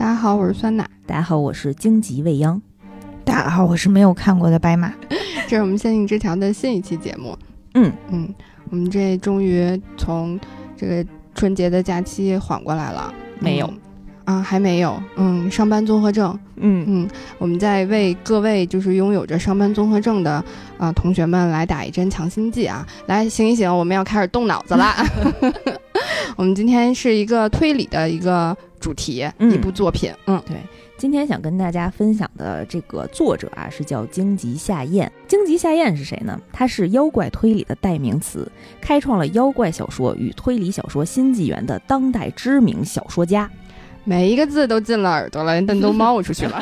[0.00, 0.88] 大家好，我是酸奶。
[1.04, 2.58] 大家好，我是荆棘未央。
[3.22, 4.90] 大家好，我是没有看过的白马。
[5.46, 7.36] 这是我们仙境之条的新一期节目。
[7.74, 8.34] 嗯嗯，
[8.70, 10.40] 我们这终于从
[10.74, 13.12] 这个春节的假期缓过来了。
[13.40, 13.66] 没有
[14.24, 14.98] 嗯啊，还没有。
[15.16, 16.30] 嗯，上班综合症。
[16.56, 20.42] 嗯嗯，我们在为各位就是拥有着上班综合症的
[20.78, 22.86] 啊、同学们来打一针强心剂啊！
[23.04, 24.96] 来醒一醒，我们要开始动脑子啦。
[26.40, 30.10] 我们今天是一个推理的一个主题，嗯一部作品。
[30.24, 30.56] 嗯对
[30.96, 35.12] 今天想跟大家分享的这个作者啊，是叫荆棘夏彦。
[35.28, 36.40] 荆棘夏彦是谁呢？
[36.50, 43.50] 他是妖怪推理的代名词，开创了妖怪小说与推理小说新纪元的当代知名小说家。
[44.04, 46.58] 每一个字都进了耳朵了，连蛋都冒出去了。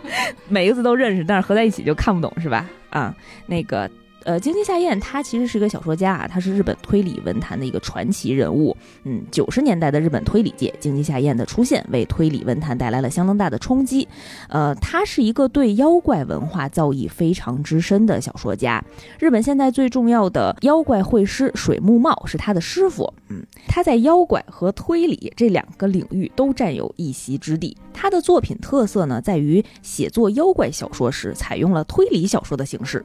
[0.50, 2.68] 每个字都认识，但是合在一起就看不懂，是吧？
[2.90, 3.90] 啊，那个。
[4.24, 8.76] 呃，荆棘夏彦他其实是一个小说家啊，他是日本推理文坛的一个传奇人物。
[9.04, 14.06] 嗯，九十年代的日本推理界，荆棘夏彦的出现为推理文坛带来了相当大的冲击。
[14.48, 18.84] 呃，他是一个对妖怪文化造诣非常之深的小说家。
[19.18, 23.12] 日本现在最重要的妖怪绘师水木茂是他的师傅。
[23.28, 27.76] 嗯，他在妖怪和推理这两个领域都占有一席之地。
[27.92, 33.04] 他的作品特色呢，在于写作妖怪小说时采用了推理小说的形式。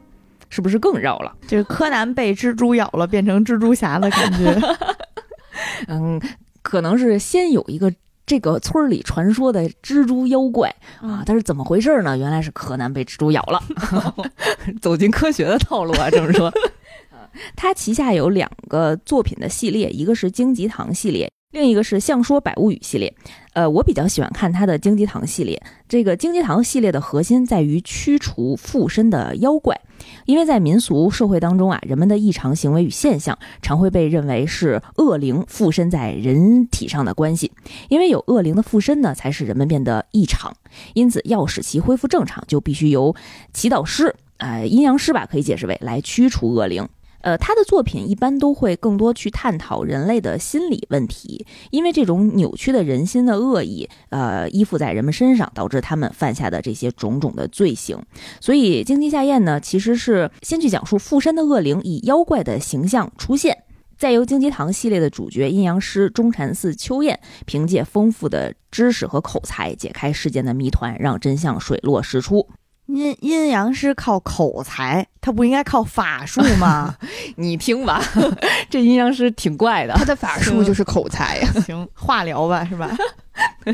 [0.49, 1.35] 是不是更绕了？
[1.47, 4.59] 就是柯南被蜘蛛咬了，变成蜘蛛侠的感觉。
[5.87, 6.21] 嗯，
[6.61, 7.93] 可能是先有一个
[8.25, 12.17] 这个村儿里传说的蜘蛛妖怪啊，它是怎么回事呢？
[12.17, 13.61] 原来是柯南被蜘蛛咬了，
[14.81, 16.51] 走进科学的套路啊，这么说。
[17.55, 23.13] 他旗下有两个作品的系列，一个是荆棘堂系列，另一个是相说百物语系列。
[23.57, 25.59] 呃，我比较喜欢看他的荆棘堂系列。
[25.89, 29.81] 这个荆棘堂系列的核心在于驱除附身的妖怪，
[30.27, 37.51] 因为在民俗社会当中啊，人们的异常行为与现象常会被认为是恶灵附身在人体上的关系。
[37.89, 40.55] 因为有恶灵的附身呢，才使人们变得异常。
[40.93, 43.15] 因此，要使其恢复正常，就必须由
[43.53, 46.87] 祈祷师，呃，阴阳师吧，可以解释为来驱除恶灵。
[47.21, 57.97] 呃，他的作品一般都会更多去探讨人类的心理问题，因为这种扭曲的人心的恶意，呃，依附在人们身上，导致他们犯下的这些种种的罪行。
[58.39, 63.63] 所以，荆棘夏彦呢，其实是先去讲述附身的恶灵以妖怪的形象出现，
[63.97, 72.47] 再由荆棘堂系列的主角阴阳师中禅寺秋彦凭借丰富的知识和口才解开事件的谜团，让真相水落石出。
[72.87, 76.95] 阴阴阳师靠口才，他不应该靠法术吗？
[77.35, 78.01] 你听吧，
[78.69, 79.93] 这阴阳师挺怪的。
[79.93, 81.47] 他的法术就是口才呀。
[81.65, 82.95] 行，化疗吧，是吧？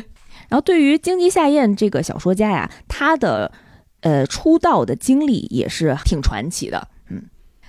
[0.49, 3.51] 然后，对于荆棘夏彦这个小说家呀，他的
[4.01, 6.87] 呃出道的经历也是挺传奇的。
[7.09, 7.23] 嗯，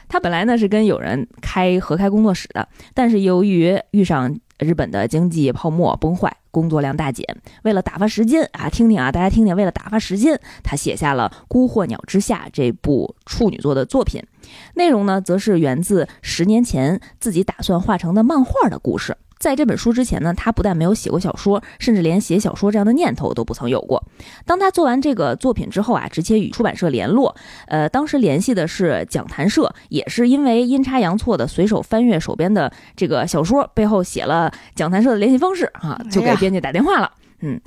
[0.08, 7.26] 他本来呢是跟友人开合开工作室的，但是由于遇上日本的经济泡沫崩坏，工作量大减，
[7.64, 14.22] 为了打发时间啊，听听啊，大家听听，为了打发时间，他写下了《孤鹤鸟之下》这部处女作的作品。
[14.74, 19.16] 内容呢，则是源自十年前自己打算画成的漫画的故事。
[19.44, 24.02] 在这本书之前呢，他不但没有写过小说，甚至连写小说这样的念头都不曾有过。
[24.46, 37.10] 当他做完这个作品之后啊，直接与出版社联络，呃，当时联系的是讲谈社，也是因为阴差阳错的随手翻阅手边的这个小说，背后写了讲谈社的联系方式啊，就给编辑打电话了。
[37.40, 37.60] 嗯，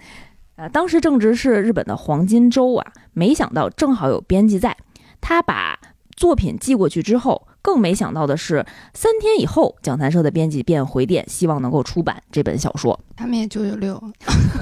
[0.55, 4.75] 呃，当时正值是日本的黄金周啊，没想到正好有编辑在，
[5.21, 5.77] 他把
[6.15, 7.46] 作品寄过去之后。
[7.61, 12.97] 更没想到的是，三天以后，讲谈社的编辑便回电，希望能够出版这本小说。
[13.15, 14.01] 他们也九九六，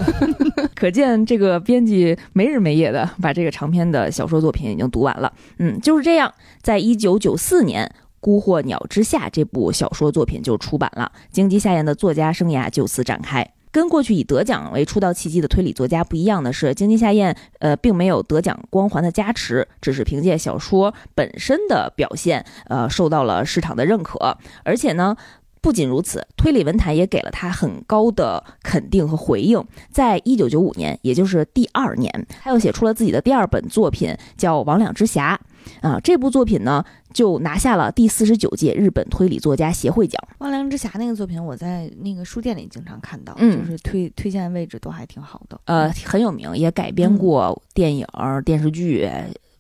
[0.73, 5.31] 可见这个编辑没日没夜的把这个长篇的小说作品已经读完了。
[5.59, 7.85] 嗯，就是这样，在一九九四年，
[8.19, 13.47] 《孤鹤鸟之下》这部小说作品就出版了，荆棘夏彦的作家生涯就此展开。
[13.75, 24.37] 跟过去以得奖为出道契机的推理作家不一样的是，荆棘夏彦呃并没有得奖光环的加持，只是凭借小说本身的表现，呃受到了市场的认可。
[24.63, 25.17] 而且呢，
[25.59, 29.61] 不仅如此，推理文坛也给了他很高的肯定和回应。
[29.91, 35.33] 在一九九五年，也就是第二年，他又写出了自己的第二本作品，叫《魍魉之匣》
[35.82, 36.00] 啊。
[36.00, 36.84] 这部作品呢，
[37.14, 40.22] 就拿下了第四十九届日本推理作家协会奖。
[40.40, 45.59] 汪良之匣那个作品，我在那个书店里经常看到，嗯就是推推荐位置都还挺好的。
[45.66, 48.06] 呃，很有名，也改编过电影、
[48.44, 49.09] 电视剧、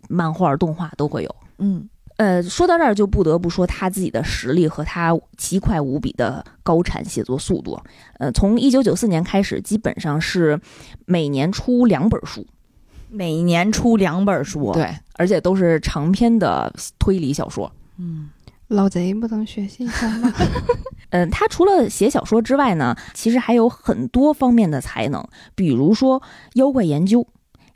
[0.09, 1.35] 漫画、动画都会有。
[1.57, 7.79] 嗯，呃，说到这儿就不得不说他自己的实力和他奇快无比的高产写作速度。
[8.19, 10.59] 呃，从一九九四年开始，基本上是
[11.05, 12.45] 每年出两本书，
[13.09, 17.71] 每年出两本书，，对，而且都是长篇的推理小说。
[17.97, 18.29] 嗯，
[18.67, 20.33] 老贼不能学习一下吗？
[21.11, 25.25] 嗯， 他除了写小说之外呢，其实还有很多方面的才能，
[25.55, 26.21] 比如说
[26.53, 27.25] 妖怪研究、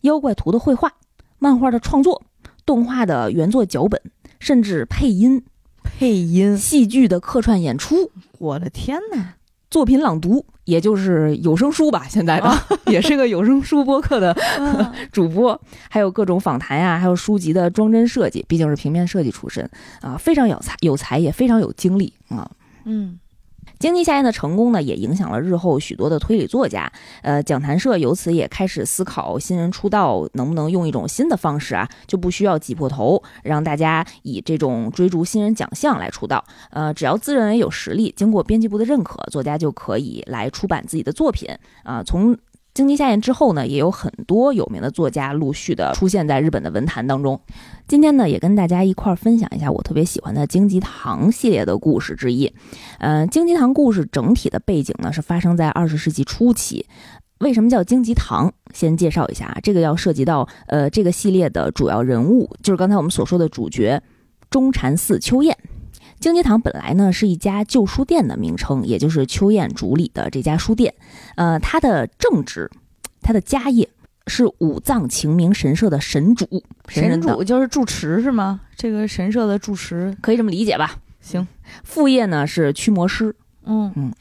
[0.02, 0.92] 妖怪图的绘画、
[1.38, 2.24] 漫画的创作、
[2.66, 4.02] 动画的原作脚本，
[4.40, 5.44] 甚至配音、
[5.84, 9.36] 配音，戏剧的客串演出、我的天哪！
[9.70, 12.52] 作品朗读，也就是有声书吧，现在的、
[12.92, 19.70] 也是个有声书播客的啊 主播，还有各种访谈呀、还有书籍的装帧设计，毕竟是平面设计出身
[20.02, 22.50] 啊，非常有才，有才也非常有精力啊。
[22.86, 23.20] 嗯，
[23.80, 26.92] 经济下线的成功呢，也影响了日后许多的推理作家。
[27.22, 36.44] 呃，讲坛社由此也开始思考新人出道能不能用一种新的方式啊，就不需要挤破头，让大家以这种追逐新人奖项来出道。
[36.72, 41.48] 呃，只要自认为有实力，经过编辑部的认可，作家就可以来出版自己的作品
[41.84, 42.38] 啊、从
[42.80, 47.38] 经济下咽之后呢，也有很多有名的作家陆续的出现在日本的文坛当中。
[47.90, 52.50] 今天呢，也跟大家一块儿分享一下我特别喜欢的荆棘堂系列的故事之一。
[53.00, 56.86] 呃，荆棘堂故事整体的背景呢是发生在二十世纪初期。
[57.40, 58.50] 为什么叫荆棘堂？
[58.74, 64.02] 先介绍一下，这个要涉及到呃这个系列的主要人物，就是刚才我们所说的主角
[64.50, 65.58] 中禅寺秋彦。
[66.20, 70.94] 荆棘堂本来呢是一家旧书店的名称，也就是秋彦主理的这家书店。
[71.36, 72.70] 呃，他的正职，
[73.22, 73.88] 他的家业
[74.28, 76.46] 是五藏晴明神社的神主，
[76.88, 78.62] 神神主就是住持是吗？
[78.76, 80.96] 这个神社的住持，可以这么理解吧？
[81.22, 81.48] 行，
[81.84, 83.36] 副业呢是驱魔师，
[83.66, 84.14] 嗯嗯，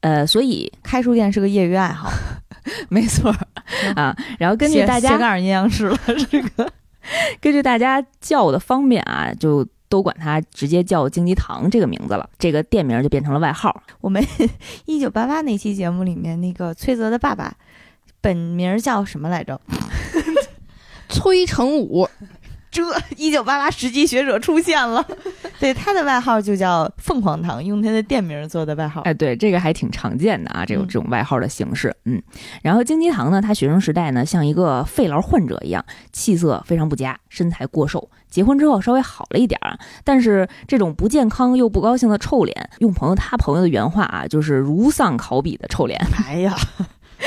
[0.00, 2.10] 呃，所以开书店是个业余爱好，
[2.88, 3.46] 没错儿
[3.94, 4.16] 啊。
[4.38, 5.98] 然后根据大家斜杠阴阳师了，
[6.30, 6.70] 这个
[7.40, 12.26] 根据大家叫的方便啊，就都管它直接叫荆棘堂这个名字了。
[12.38, 13.82] 这个店名就变成了外号。
[14.00, 14.26] 我们
[14.86, 17.54] 一九八八那期节目里面，那个崔泽的爸爸
[18.22, 19.60] 本名叫什么来着？
[21.10, 22.08] 崔成武，
[22.72, 22.82] 这
[23.16, 25.06] 一九八八实际学者出现了，
[25.60, 29.02] 对，他的外号就叫凤凰堂，用他的店名做的外号。
[29.02, 31.94] 哎，对，这个还挺常见的啊，这种嗯这种外号的形式。
[32.06, 32.20] 嗯，
[32.62, 38.08] 然后金鸡堂呢，他学生时代呢像一个肺痨患者一样，气色非常不佳，身材过瘦。
[38.30, 46.56] 结婚之后稍微好了一点儿啊，但是这种不健康又不高兴的臭脸，用朋友他朋友的原话啊，就是如丧考妣的臭脸，哎呀，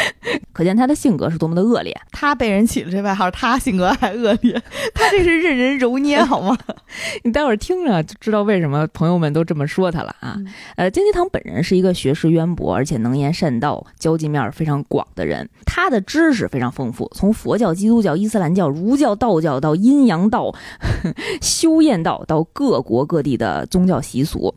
[0.54, 1.96] 可见他的性格是多么的恶劣。
[2.12, 4.62] 他被人起了这外号，他性格还恶劣，
[4.94, 6.58] 他这是任人揉捏 好吗？
[7.24, 10.36] 你待会儿听着就知道为什么朋友们都这么说他了啊。
[10.38, 10.48] 嗯
[10.78, 15.48] 呃，荆棘堂本人是一个学识渊博，而且能言善道、交际面儿非常广的人。
[15.66, 20.54] 他的知识非常丰富，从佛教、基督教、伊斯兰教、儒教、道教到阴阳道、
[21.42, 24.54] 修验道，到各国各地的宗教习俗，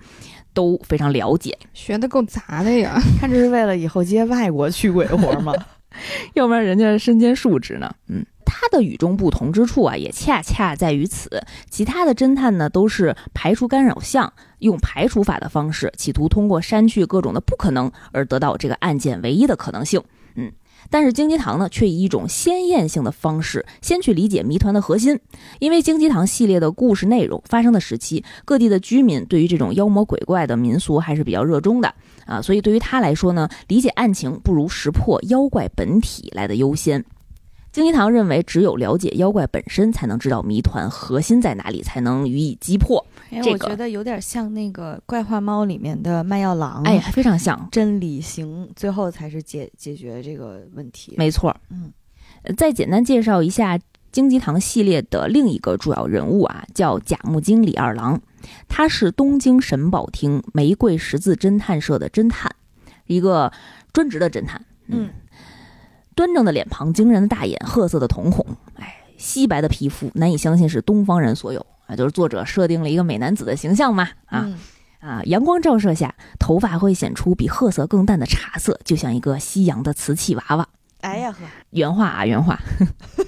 [0.58, 1.56] 都非常了解。
[1.72, 3.00] 学的够杂的呀。
[3.20, 5.54] 他这是为了以后接外国驱鬼活吗？
[6.34, 7.94] 要不然人家身兼数职呢。
[8.08, 11.40] 嗯，他的与众不同之处啊，也恰恰在于此。
[11.70, 20.02] 其他的侦探呢，都是排除干扰项，用排除法的方式，企图通过删去各种的不可能而得到这个案件唯一的可能性。
[20.34, 20.50] 嗯。
[20.90, 25.18] 但是荆棘堂呢，却以一种鲜艳性的方式，先去理解谜团的核心。
[25.58, 31.94] 因为荆棘堂系列的故事内容发生的时期，各地的居民对于这种妖魔鬼怪的民俗还是比较热衷的
[32.26, 37.04] 啊，所以对于他来说呢，理解案情不如识破妖怪本体来的优先。
[37.78, 43.06] 荆棘堂认为，只有了解妖怪本身，才能知道谜团核心在哪里，才能予以击破。
[43.30, 51.14] 哎，这个我觉得有点像那个《怪话猫》里面的卖药郎，哎，非常像，真理行，最后才是解解决这个问题。
[51.16, 51.56] 没错。
[51.70, 51.92] 嗯，
[52.42, 53.78] 呃再简单介绍一下
[54.10, 58.20] 荆棘堂系列的另一个主要人物啊，叫甲木经李二郎，
[58.66, 62.50] 他是东京神保厅玫瑰十字侦探社的侦探，
[63.06, 63.52] 一个
[63.92, 64.64] 专职的侦探。
[64.90, 65.10] 嗯，
[66.18, 68.44] 端正的脸庞，惊人的大眼，褐色的瞳孔，
[68.74, 71.94] 哎，稀白的皮肤，难以相信是东方人所有啊！
[71.94, 74.58] 就是作者设定了一个美男子的形象嘛，啊、嗯
[74.98, 75.22] 啊！
[75.26, 80.68] 阳光照射下，头发会显出比褐色更淡的茶色，就像一个夕阳的瓷器娃娃。
[81.02, 81.38] 哎呀呵，
[81.70, 82.58] 原话啊，原话。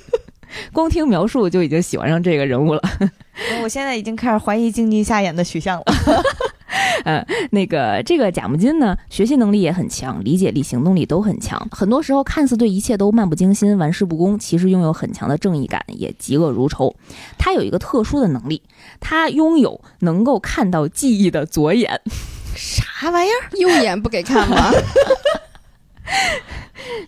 [0.75, 2.83] 光听描述就已经喜欢上这个人物了。
[3.63, 5.85] 我现在已经开始怀疑经济下眼的取向了。
[7.51, 11.61] 那个这个贾木金呢，学习能力也很强，理解力、行动力都很强。
[11.71, 16.95] 很多时候看似对一切都漫不经心、玩世不恭，其实拥有很强的正义感，也嫉恶如仇。
[17.39, 18.63] 他有一个特殊的能力，
[19.01, 22.01] 他拥有能够看到记忆的左眼。
[22.57, 23.57] 啥玩意儿？
[23.59, 24.71] 右眼不给看吗？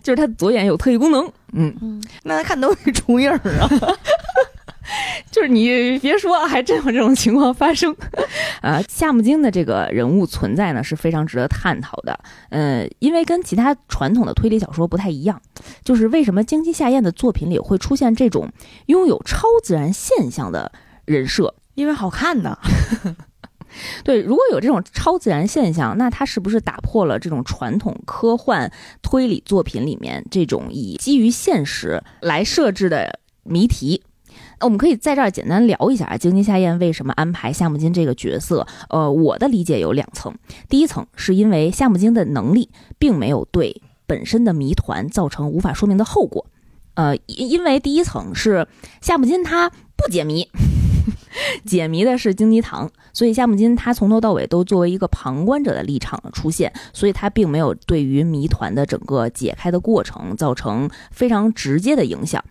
[0.01, 3.69] 就是他左眼有特异功能，嗯，嗯，那他看东西重影儿啊。
[5.31, 7.95] 就是你别说，还真有这种情况发生。
[8.61, 12.19] 啊，夏目京的这个人物存在呢是非常值得探讨的。
[12.49, 15.41] 嗯，因为跟其他传统的推理小说不太一样，
[15.83, 18.51] 就是为什么京崎夏彦的作品里会出现这种
[18.87, 20.71] 拥有超自然现象的
[21.05, 21.55] 人设？
[21.75, 22.57] 因为好看呢。
[24.03, 28.71] 对，如果有这种超自然现象，那它是不是打破了这种传统科幻
[29.01, 34.03] 推理作品里面这种以基于现实来设置的谜题？
[34.63, 38.65] 我们可以在这儿简单聊一下啊，京津夏彦为什么安排夏目金这个角色？
[38.89, 40.33] 呃，我的理解有两层，
[40.69, 46.45] 第一层是因为夏目金的能力并没有对本身的谜团造成无法说明的后果。
[46.93, 48.67] 呃，因因为第一层是
[49.01, 50.47] 夏目金他不解谜。
[51.65, 62.41] 解谜的是荆棘堂，所以夏目金他从头到尾都作为一个旁观者的立场出现，所以他并没有对于谜团的整个解开的过程造成非常直接的影响。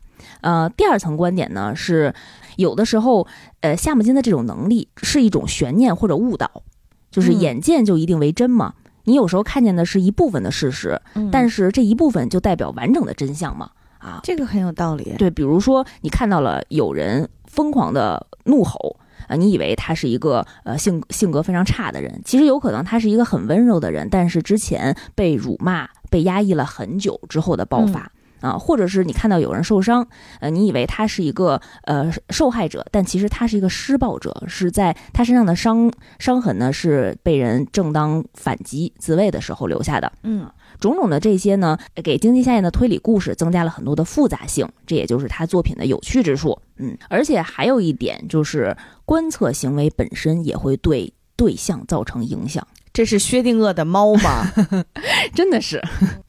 [0.42, 2.14] 呃，第二层观点呢是，
[2.56, 3.26] 有的时候，
[3.60, 6.62] 呃，夏目金的这种能力是一种悬念或者误导，
[7.10, 8.74] 就是眼见就一定为真嘛？
[9.04, 11.00] 你有时候看见的是一部分的事实，
[11.32, 13.70] 但是这一部分就代表完整的真相吗？
[13.98, 15.14] 啊，这个很有道理。
[15.18, 18.96] 对，比如说你看到了有人疯狂的怒吼
[19.28, 28.10] 啊，你以为他是一个呃性性格非常差的人，其实有可能他是一个很温柔的人，但是之前被辱骂、被压抑了很久之后的爆发
[28.42, 30.06] 啊，或者是你看到有人受伤，
[30.40, 40.46] 呃，你以为他是一个呃受害者，但其实他是一个施暴者，是在他身上的伤伤痕呢是被人正当反击自卫的时候留下的，嗯。
[40.80, 46.58] 种种的这些呢，给经济下彦的推理故事增加了很多的复杂性，这也就是他作品的有趣之处。
[46.78, 52.66] 嗯，而且还有一点就是，观测行为本身也会对对象造成影响。
[52.92, 54.46] 这是薛定谔的猫吗？
[55.34, 55.82] 真的是。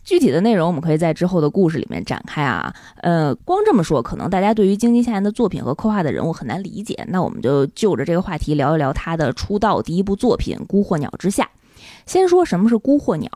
[0.04, 2.74] 具体的内容我们可以在之后的故事里面展开啊。
[3.02, 7.06] 呃，光这么说，可能大家对于京津夏彦的作品和刻画的人物很难理解。
[7.10, 11.44] 那我们就就着这个话题聊一聊他的出道第一部作品《孤鹤鸟之下》。
[12.06, 13.30] 先说什么是孤鹤鸟。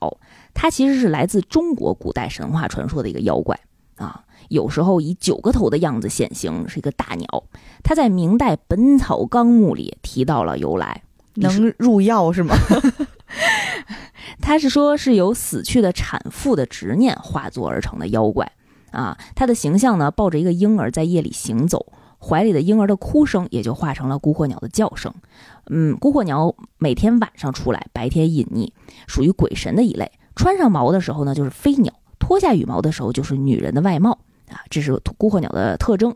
[0.54, 3.60] 它其实是来自中国古代神话传说的一个妖怪
[3.98, 7.44] 啊，有时候以九个头的样子显形，是一个大鸟。
[7.84, 11.04] 它在明代《本草纲目》里提到了由来，
[11.36, 12.56] 能入药是吗？
[14.48, 18.50] 他是说是由死去的产妇的执念化作而成的妖怪
[18.92, 19.18] 啊。
[19.36, 25.14] 它的形象呢，抱着一个婴儿在夜里行走，怀里的婴儿的哭声也就化成了孤鹤鸟的叫声。
[25.70, 28.72] 嗯，孤鹤鸟每天晚上出来，白天隐匿，
[29.06, 30.10] 属于鬼神的一类。
[30.34, 34.18] 穿上毛的时候呢，就是飞鸟；脱下羽毛的时候，就是女人的外貌
[34.50, 36.16] 啊，这是孤鹤鸟的特征。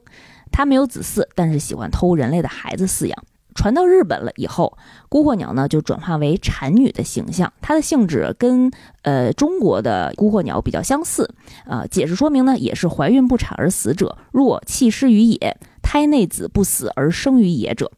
[0.54, 3.24] 它没有子嗣，但是喜欢偷人类的孩子饲养。
[3.54, 4.78] 传到日本了以后，
[5.10, 7.52] 孤鹤鸟呢就转化为产女的形象。
[7.62, 8.72] 它的性质跟
[9.04, 11.34] 呃中国的孤鹤鸟比较相似
[11.66, 11.86] 啊。
[11.86, 17.92] 解释说明呢，也是怀孕不产而死者，若弃尸于野，胎内子不死而生于野者，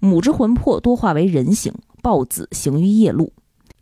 [0.00, 1.72] 母之魂魄多化为人形，
[2.02, 3.32] 抱子行于夜路，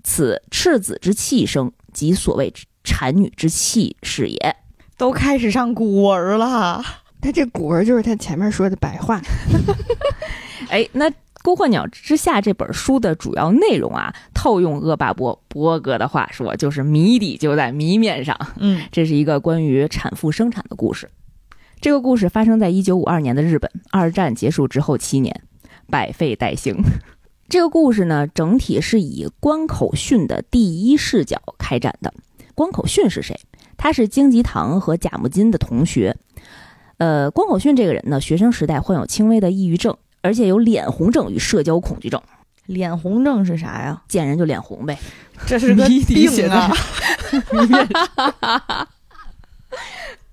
[0.02, 1.72] 此赤子之气生。
[1.92, 2.52] 即所谓
[2.82, 4.56] 产女之气是也，
[4.98, 6.82] 都开始上古文了。
[7.24, 9.18] 他这古文就是他前面说的白话。
[10.68, 11.08] 哎，那
[11.42, 18.38] 《孤鹤鸟之下》这本书的主要内容啊，套用恶霸波波哥的话说，就是谜底就在谜面上。
[18.58, 21.08] 嗯，这是一个关于产妇生产的故事。
[21.80, 25.42] 这个故事发生在一九五二年的日本，二战结束之后七年，
[25.88, 26.76] 百废待兴。
[27.48, 32.12] 这个故事呢，整体是以关口训的第一视角开展的。
[32.54, 33.34] 关口训是谁？
[33.78, 36.14] 他是荆棘堂和贾木金的同学。
[36.98, 42.20] 呃，关口训这个人呢，学生时代患有轻微的抑郁症，而且有脸红症与社交恐惧症。
[42.66, 44.02] 脸红症是啥呀？
[44.08, 44.98] 见人就脸红呗。
[45.46, 46.70] 这是 个病啊！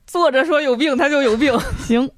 [0.06, 1.58] 作者说有病，他就有病。
[1.84, 2.10] 行。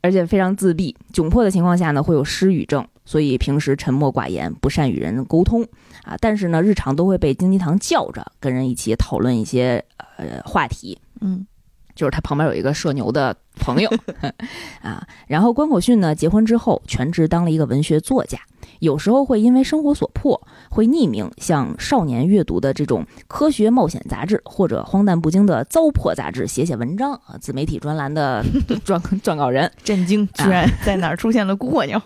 [0.00, 2.86] 而且非常自闭，窘迫的情况下呢，会有失语症。
[3.06, 5.62] 所以平时沉默寡言，不善与人沟通
[6.02, 6.14] 啊。
[6.20, 9.82] 但是呢，日常都会被金鸡堂叫着，跟人一起讨论一些
[10.18, 10.98] 呃话题。
[11.22, 11.46] 嗯，
[11.94, 13.90] 就是他旁边有一个社牛的朋友
[14.82, 15.06] 啊。
[15.26, 18.38] 然后关口训呢，结婚之后全职当了一个文学作家，
[18.80, 27.36] 有时候会因为生活所迫，会匿名向少年阅读的这种科学冒险杂志或者荒诞不经的糟粕杂志写写文章啊。
[27.40, 28.44] 自媒体专栏的
[28.84, 32.00] 撰撰稿人震惊，居然在哪儿出现了 孤鹤鸟。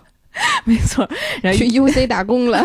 [0.63, 1.09] 没错，
[1.41, 2.63] 然后去 UC 打工了，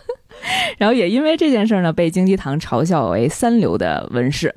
[0.78, 4.54] 然后也因为这件事呢，被京鸡堂嘲笑为三流的文士。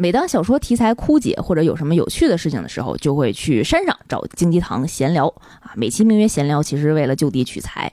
[0.00, 5.26] 每当小说题材枯竭或者有什么有趣的事情的时候，就会去山上找京鸡堂闲聊
[5.58, 5.72] 啊。
[5.74, 7.92] 美其名曰闲聊，其实为了就地取材。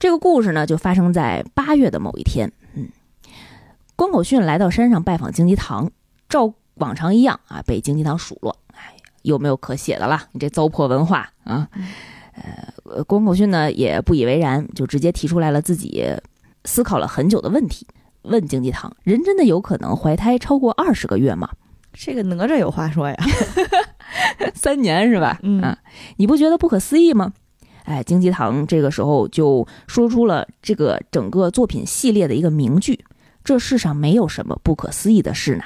[0.00, 2.50] 这个故事呢，就发生在八月的某一天。
[2.74, 2.88] 嗯，
[3.94, 5.92] 关口训来到山上拜访京鸡堂，
[6.28, 8.56] 照往常一样啊，被京鸡堂数落。
[8.74, 10.20] 哎，有没有可写的了？
[10.32, 11.68] 你这糟粕文化啊！
[12.34, 16.04] 呃，关口训呢也不以为然，就直接提出来了自己
[16.64, 17.86] 思考了很久的问题，
[18.22, 21.48] 问经济堂：人真的有可能怀胎超过二十个月吗？
[21.92, 23.16] 这个哪吒有话说呀，
[24.54, 25.38] 三年是吧？
[25.42, 25.76] 嗯，
[26.16, 27.32] 你不觉得不可思议吗？
[27.84, 33.04] 哎，经济堂这个时候就说出了这个整个作品系列的一个名句
[33.42, 35.64] ：“这世上没有什么不可思议的事呢。”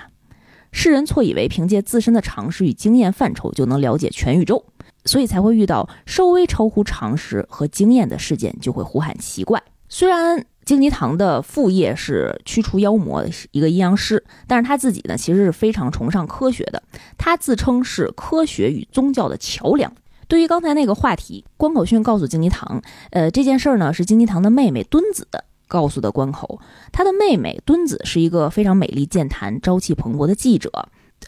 [0.72, 4.64] 世人错以为凭借自身的常识与经验范畴就能了解全宇宙，
[5.04, 9.62] 所以才会遇到稍微超乎常识和经验的事件就会呼喊奇怪。
[9.88, 16.82] 虽然金吉堂的副业是驱除妖魔，是一个阴阳师，但是他自己呢其实是非常崇尚科学的，
[17.18, 19.92] 他自称是科学与宗教的桥梁。
[20.26, 22.80] 对于刚才那个话题，关口训告诉金吉堂，
[23.10, 25.28] 呃，这件事儿呢是金吉堂的妹妹敦子
[25.68, 26.58] 告诉的关口。
[26.90, 30.70] 他的妹妹敦子是一个非常美丽健谈、朝气蓬勃的记者，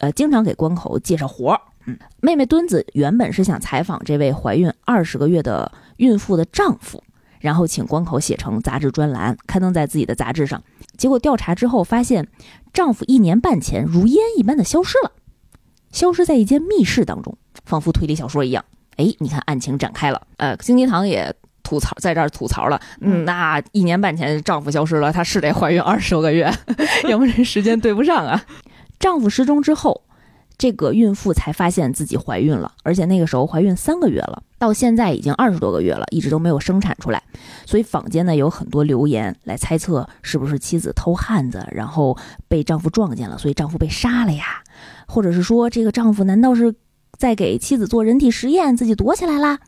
[0.00, 1.60] 呃，经常给关口介绍活儿。
[1.84, 7.02] 嗯，妹妹敦子原本是想采访这位怀孕二十个月的孕妇的丈夫，
[7.46, 10.60] 然后请关口写成杂志专栏，刊登在自己的杂志上。
[10.98, 12.26] 结果调查之后发现，
[12.72, 15.12] 丈夫一年半前如烟一般的消失了，
[15.92, 18.64] 消失在一间密室当中，仿佛推理小说一样。
[18.96, 20.26] 哎，你看案情展开了。
[20.38, 22.80] 呃，金吉堂也吐槽，在这儿吐槽了。
[23.00, 26.52] 嗯，那一年半前丈夫消失了，她是得怀孕二十多个月，
[27.08, 28.42] 要不然时间对不上啊。
[28.98, 30.02] 丈夫失踪之后，
[30.58, 37.22] 这个孕妇才发现自己怀孕了，而且那个时候怀孕三个月了，到现在已经二十多个月了，一直都没有生产出来。
[37.64, 42.16] 所以坊间呢有很多流言来猜测，是不是妻子偷汉子，然后
[42.48, 44.62] 被丈夫撞见了，所以丈夫被杀了呀？
[45.06, 46.74] 或者是说这个丈夫难道是？
[47.18, 49.58] 在给妻子做人体实验，自己躲起来啦。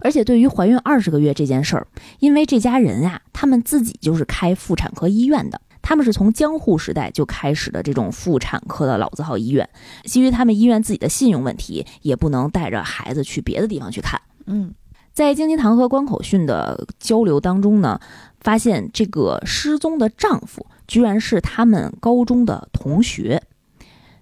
[0.00, 1.86] 而且对于怀孕二十个月这件事儿，
[2.18, 9.68] 因为这家人呀，他们自己就是开妇产科医院的，他们是从江户时代就开始的这种妇产科的老字号医院。
[10.04, 14.18] 基于他们医院自己的信用问题，也不能带着孩子去别的地方去看。
[14.46, 14.72] 嗯，
[15.12, 18.00] 在京津堂和关口训的交流当中呢，
[18.40, 23.42] 发现这个失踪的丈夫居然是他们高中的同学，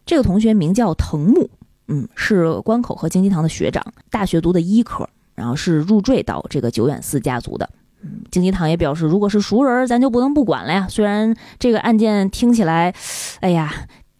[0.05, 1.49] 这个同学名叫藤木。
[1.87, 7.71] 嗯，是关口和京津堂的学长，大学读的医科，然后是入赘到这个久远寺家族的。
[8.03, 10.87] 嗯，京吉堂也表示，如果是熟人，咱就不能不管了呀。
[10.89, 12.93] 虽然这个案件听起来，
[13.41, 13.73] 哎呀，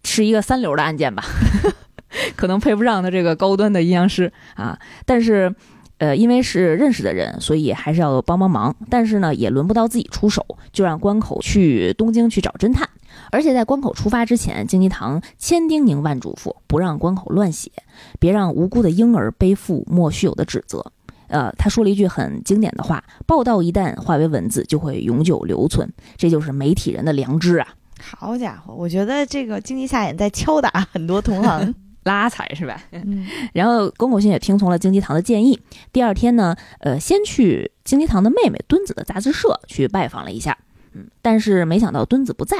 [0.03, 1.23] 是一个三流的案件吧，
[2.35, 5.53] 可能配不上他这个高端的阴阳师啊，但是。
[5.99, 8.75] 呃，因为是认识的人，所以还是要帮帮忙。
[8.89, 12.89] 但是呢，也轮不到自己出手，就让关口去东京去找侦探。
[13.31, 17.71] 而且在关口出发之前，京吉堂千叮咛万嘱咐，不让关口乱写，
[18.19, 20.91] 别让无辜的婴儿背负莫须有的指责。
[21.33, 27.67] 呃，他说了一句很经典的话：“报道一旦化为文字，就会永久留存。”这就是媒体人的良知啊！
[28.01, 31.73] 好家伙，我觉得这个京吉下眼在敲打很多同行。
[32.03, 32.83] 拉踩是吧？
[33.53, 35.57] 然后宫口信也听从了京吉堂的建议。
[35.93, 40.57] 第二天呢，呃，先去京吉堂的妹妹敦子的杂志社去拜访了一下。
[40.91, 42.57] 嗯，但是没想到敦子不在，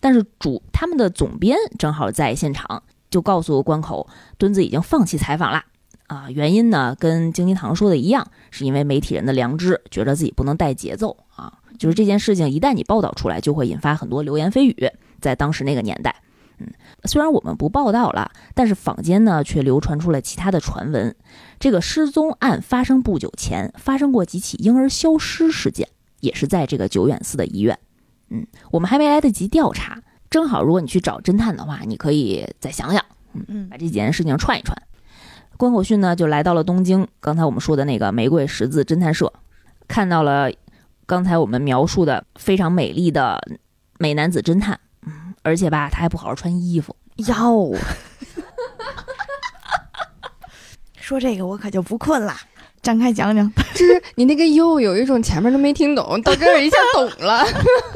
[0.00, 4.08] 但是主他们的总编正好在现场，就告诉关口，
[4.38, 5.62] 敦子已经放弃采访了。
[6.06, 11.52] 啊，原因呢跟京吉堂说的一样，是因为媒体人的良知，觉得自己不能带节奏啊。
[11.78, 14.90] 就是这件事情一旦你报道出来，就会引发很多流言蜚语，
[15.20, 16.14] 在当时那个年代。
[16.58, 16.66] 嗯，
[17.04, 21.14] 虽然我们不报道了，但是坊间呢却流传出了其他的传闻。
[21.58, 25.86] 这个失踪案发生不久前，发生过几起婴儿消失事件，
[26.20, 27.78] 也是在这个久远寺的医院。
[28.30, 33.04] 嗯，我们还没来得及调查，正好如果你去找侦探的话，你可以再想想，
[33.48, 34.74] 嗯，把这几件事情串一串。
[35.56, 39.32] 关口训呢就来到了东京，刚才我们说的那个玫瑰十字侦探社，
[39.88, 40.50] 看到了
[41.06, 43.40] 刚才我们描述的非常美丽的
[43.98, 44.78] 美男子侦探。
[45.42, 46.96] 而且吧，他还不好好穿衣服
[47.28, 47.72] 哟。
[50.98, 52.34] 说这个我可就不困了，
[52.82, 53.48] 展开讲讲。
[53.72, 57.46] 就是你那个又有一种前面都没听懂，到这儿一下懂了。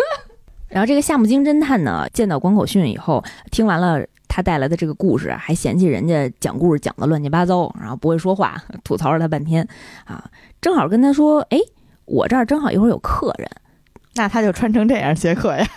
[0.71, 9.67] 然后这个夏目京侦探呢，见到关口训以后，听完了他带来的这个故事，还嫌弃人家讲故事讲的乱七八糟，然后不会说话，吐槽了他半天
[10.05, 10.25] 啊。
[10.61, 11.59] 正好跟他说：“哎，
[12.05, 13.51] 我这儿正好一会儿有客人，
[14.15, 15.67] 那他就穿成这样接客呀。”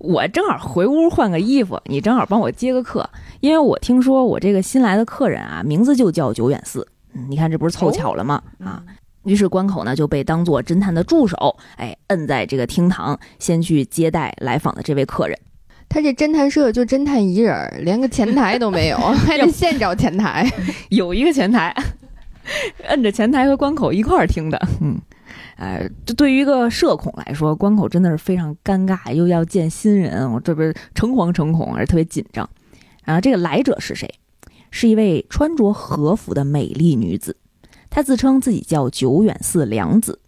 [0.00, 3.08] 我正好回屋换个衣服，你正好帮我接个客，
[3.40, 6.88] 因为我听说我这个新来的客人啊，名字就叫久远寺，
[7.28, 8.42] 你看这不是凑巧了吗？
[8.64, 8.82] 啊，
[9.24, 15.36] 于是关口呢就被当做侦探的助手，哎，摁在这个厅堂，先去接待来访的这位客人。
[15.88, 18.96] 他这侦探社就侦探一人，连个前台都没有，
[19.26, 20.48] 还得现找前台。
[20.90, 21.74] 有一个前台，
[22.88, 25.00] 摁着前台和关口一块儿听的，嗯。
[25.56, 32.48] 哎，这对于一个社恐来说，关口真的是非常尴尬，又要见新人，我这边诚惶诚恐，而且特别紧张。
[33.04, 34.08] 然啊，这个来者是谁？
[34.70, 37.36] 是一位穿着和服的美丽女子，
[37.90, 40.20] 她自称自己叫久远寺凉子，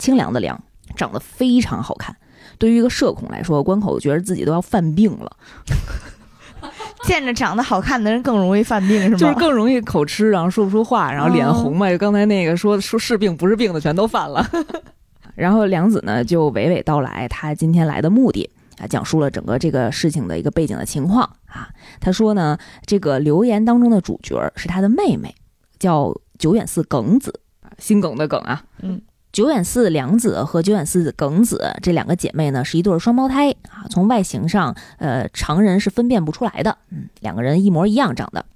[0.00, 0.60] 清凉的凉，
[0.96, 2.16] 长得非常好看。
[2.58, 5.36] 对于一个社恐来说，关口觉得自己都要犯病了。
[7.04, 9.16] 见着长得好看的人更容易犯病是吗？
[9.16, 11.88] 就是更容易口吃，然后说不出话，然后脸红嘛。
[11.88, 14.44] 就刚才那个说说是病不是病的全都犯了。
[15.36, 21.68] 然后梁子呢就娓娓道来他今天来的目的啊，讲述了整个这个事情的一个背景的情况啊。
[22.00, 25.32] 他说呢，这个留言当中的主角是他的妹妹，
[25.78, 27.40] 叫久远寺耿子，
[27.78, 28.64] 心梗的梗啊。
[28.80, 29.00] 嗯。
[29.36, 33.84] 久远寺良子和久远寺耿子这两个姐妹呢，是一对双胞胎啊。
[33.90, 36.78] 从外形上，呃，常人是分辨不出来的。
[36.88, 38.46] 嗯，两个人一模一样长的。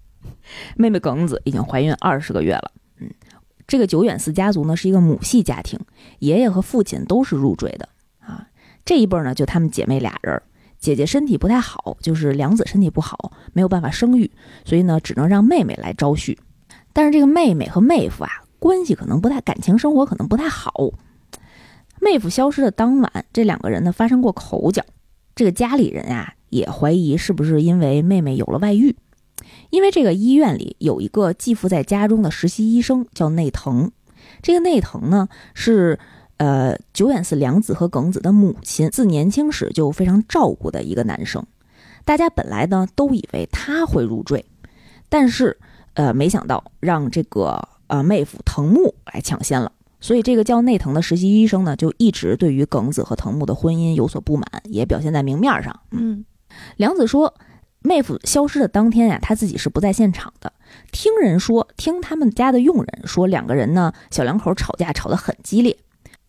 [0.76, 2.72] 妹妹耿子已经怀孕二十个月了。
[2.98, 3.10] 嗯，
[3.66, 5.78] 这个久远寺家族呢是一个母系家庭，
[6.20, 7.86] 爷爷和父亲都是入赘的
[8.20, 8.48] 啊。
[8.82, 10.40] 这一辈呢，就她们姐妹俩人。
[10.78, 14.30] 姐姐身体不太好，就是良子身体不好，没有办法生育，
[14.64, 16.38] 所以呢，只能让妹妹来招婿。
[16.94, 18.30] 但是这个妹妹和妹夫啊。
[18.60, 20.72] 关系可能不太，感情生活可能不太好。
[21.98, 24.84] 妹夫消失的当晚，这两个人呢发生过口角。
[25.34, 28.94] 这个家里人呀也怀疑是不是因为妹妹有了外遇。
[29.70, 33.90] 因为这个医院里有一个寄附在家中的实习医生叫内藤。
[34.42, 35.98] 这个内藤呢是
[36.36, 41.44] 呃久远寺良子和耿子的母亲，自年轻时就非常照顾的一个男生。
[42.04, 44.44] 大家本来呢都以为他会入赘，
[45.08, 45.58] 但是
[45.94, 47.66] 呃没想到让这个。
[47.90, 55.80] 呃，妹夫藤木来抢先了，所以这个叫内藤的实习医生呢，就一直对于耿子和藤木的婚姻有所不满，也表现在明面上。
[55.90, 56.24] 嗯，
[56.76, 57.34] 梁子说，
[57.80, 60.52] 妹夫消失的当天呀，他自己是不在现场的，
[60.92, 65.76] 听人说，听他们家的佣人说，两个人呢，小两口吵架吵得很激烈，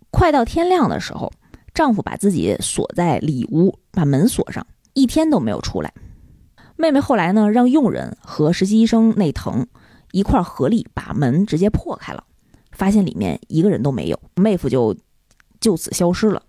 [0.10, 1.32] 快到天亮的时候，
[1.76, 5.94] 丈夫把自己锁在里屋，把门锁上，一天都没有出来。
[6.76, 9.68] 妹妹后来呢，让佣人和实习医生内藤。
[10.12, 12.24] 一块合力把门直接破开了，
[12.72, 14.96] 发现里面一个人都没有，妹夫就
[15.60, 16.44] 就此消失了。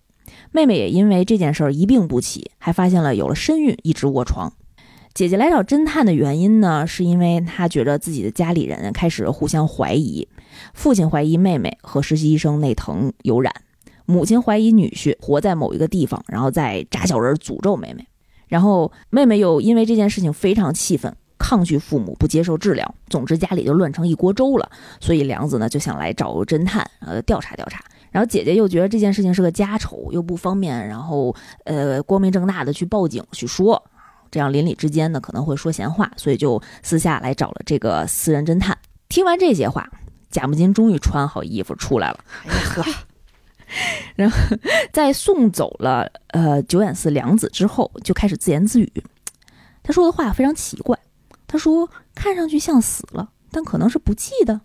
[0.51, 4.53] 妹妹也因为这件事儿一病不起，还发现了有了身孕，一直卧床。
[5.14, 10.27] 姐姐来找侦探的原因呢，是因为她觉得自己的家里人开始互相怀疑，
[10.72, 13.53] 父亲怀疑妹妹和实习医生内藤有染，
[14.07, 18.07] 母亲怀疑女婿活在某一个地方，然后再扎小人诅咒妹妹，
[18.48, 21.14] 然后妹妹又因为这件事情非常气愤。
[21.42, 24.70] 抗拒父母，不接受治疗，总之家里就乱成一锅粥了。
[25.00, 27.83] 所以梁子呢就想来找侦探，呃，调查调查。
[28.12, 33.83] 然后姐姐又觉得这件事情是个家丑，又不方便，然后呃光明正大的去报警去说，
[34.31, 38.78] 这样邻里之间呢可能会说闲话，所以就私下来找了这个私人侦探。
[39.09, 39.90] 听完这些话，
[40.31, 42.18] 贾木金终于穿好衣服出来了。
[44.14, 44.37] 然后
[44.92, 48.92] 在送走了呃九眼寺良子之后，就开始自言自语。
[49.83, 50.98] 他说的话非常奇怪。
[51.53, 51.87] 他说
[52.17, 54.59] ：“看上去像死了，但可能是不记得。”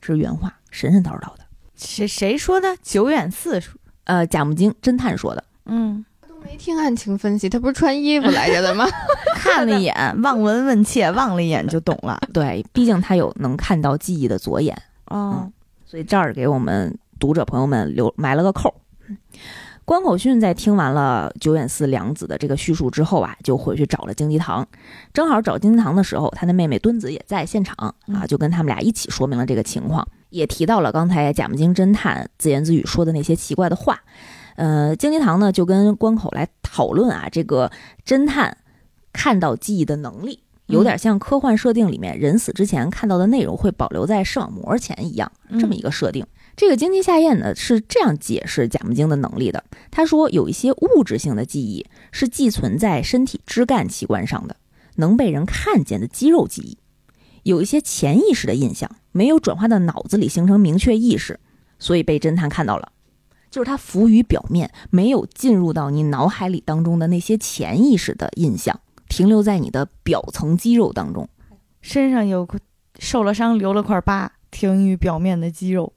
[0.00, 1.40] 这是原话，神神叨叨的。
[1.74, 2.76] 谁谁说的？
[2.80, 5.42] 久远寺说，呃，贾木经侦探说的。
[5.64, 8.86] 嗯，都没听案情分析，他不是穿衣服来着的吗？
[9.34, 12.20] 看了一眼，望闻问切，望了一眼就懂了。
[12.32, 14.80] 对，毕竟他有能看到记忆的左眼。
[15.06, 15.50] 哦，
[15.84, 18.72] 所以这儿给我们读者朋友们留埋了个扣。
[19.84, 24.66] 关口训在听完了久远寺良子的这个叙述之后啊，就回去找了京吉堂。
[25.12, 34.00] 正好找京吉堂的时候，他的妹妹敦子也在现场啊，就跟他们俩一起说明了这个情况，也提到了刚才贾木京侦探自言自语说的那些奇怪的话。
[34.54, 37.70] 呃，京吉堂呢就跟关口来讨论啊，这个
[38.06, 38.56] 侦探
[39.12, 46.24] 看到记忆的能力，有点像科幻设定里面人死之前看到的内容会保留在视网膜前一样，这么一个设定。
[46.54, 49.64] 这个经济夏彦呢是这样解释贾木经的能力的。
[49.90, 54.56] 他说，有一些物质性的记忆是寄存在身体枝干器官上的，
[54.96, 56.76] 能被人看见的肌肉记忆；
[57.42, 61.40] 有一些潜意识的印象没有转化到脑子里形成明确意识，
[61.78, 62.92] 所以被侦探看到了。
[63.50, 71.28] 就是它浮于表面，没有进入到你脑海里当中的那些潜意识的印象，停留在你的表层肌肉当中。
[71.80, 72.46] 身上有
[72.98, 75.92] 受了伤留了块疤，停于表面的肌肉。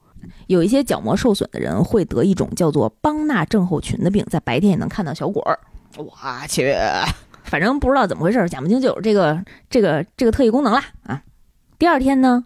[0.47, 5.59] 有一些角膜受损的人会得一种叫做邦纳症候群的病，在白天也能看到小鬼儿。
[5.97, 6.13] 我
[6.47, 6.73] 去，
[7.43, 11.23] 反正不知道怎么回事，贾木精就有这个这个这个特异功能啦啊！
[11.79, 12.45] 第二天呢，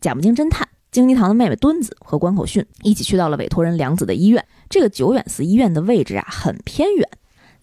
[0.00, 4.44] 贾木精侦探京吉堂的妹妹敦子和关口训一起去到了委托人良子的医院。
[4.68, 7.08] 这个久远寺医院的位置啊很偏远，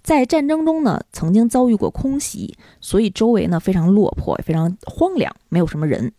[0.01, 6.11] 在战争中呢曾经遭遇过空袭，所以周围呢非常落魄，非常荒凉，没有什么人。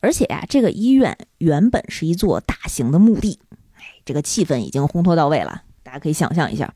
[0.00, 3.38] 而且呀，这个医院原本是一座大型的墓地，
[3.74, 5.62] 哎，这个气氛已经烘托到位了。
[5.82, 6.74] 大家可以想象一下，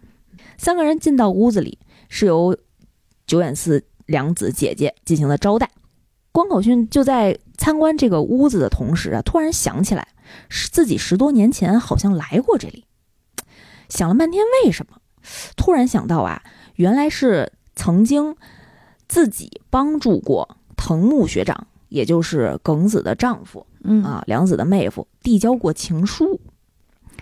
[0.56, 2.56] 三个人进到屋子里，是由
[3.26, 5.70] 久远寺良子姐姐进行了招待。
[6.32, 10.08] 关口训就在参观这个屋子的同时啊，突然想起来，
[10.48, 12.84] 是自己十多年前好像来过这里。
[13.88, 14.96] 想了半天，为什么？
[15.56, 16.42] 突然想到啊，
[16.76, 18.36] 原来是曾经。
[19.08, 26.40] 自己帮助过藤木学长，也就是耿子的丈夫嗯啊，良子的妹夫，递交过情书。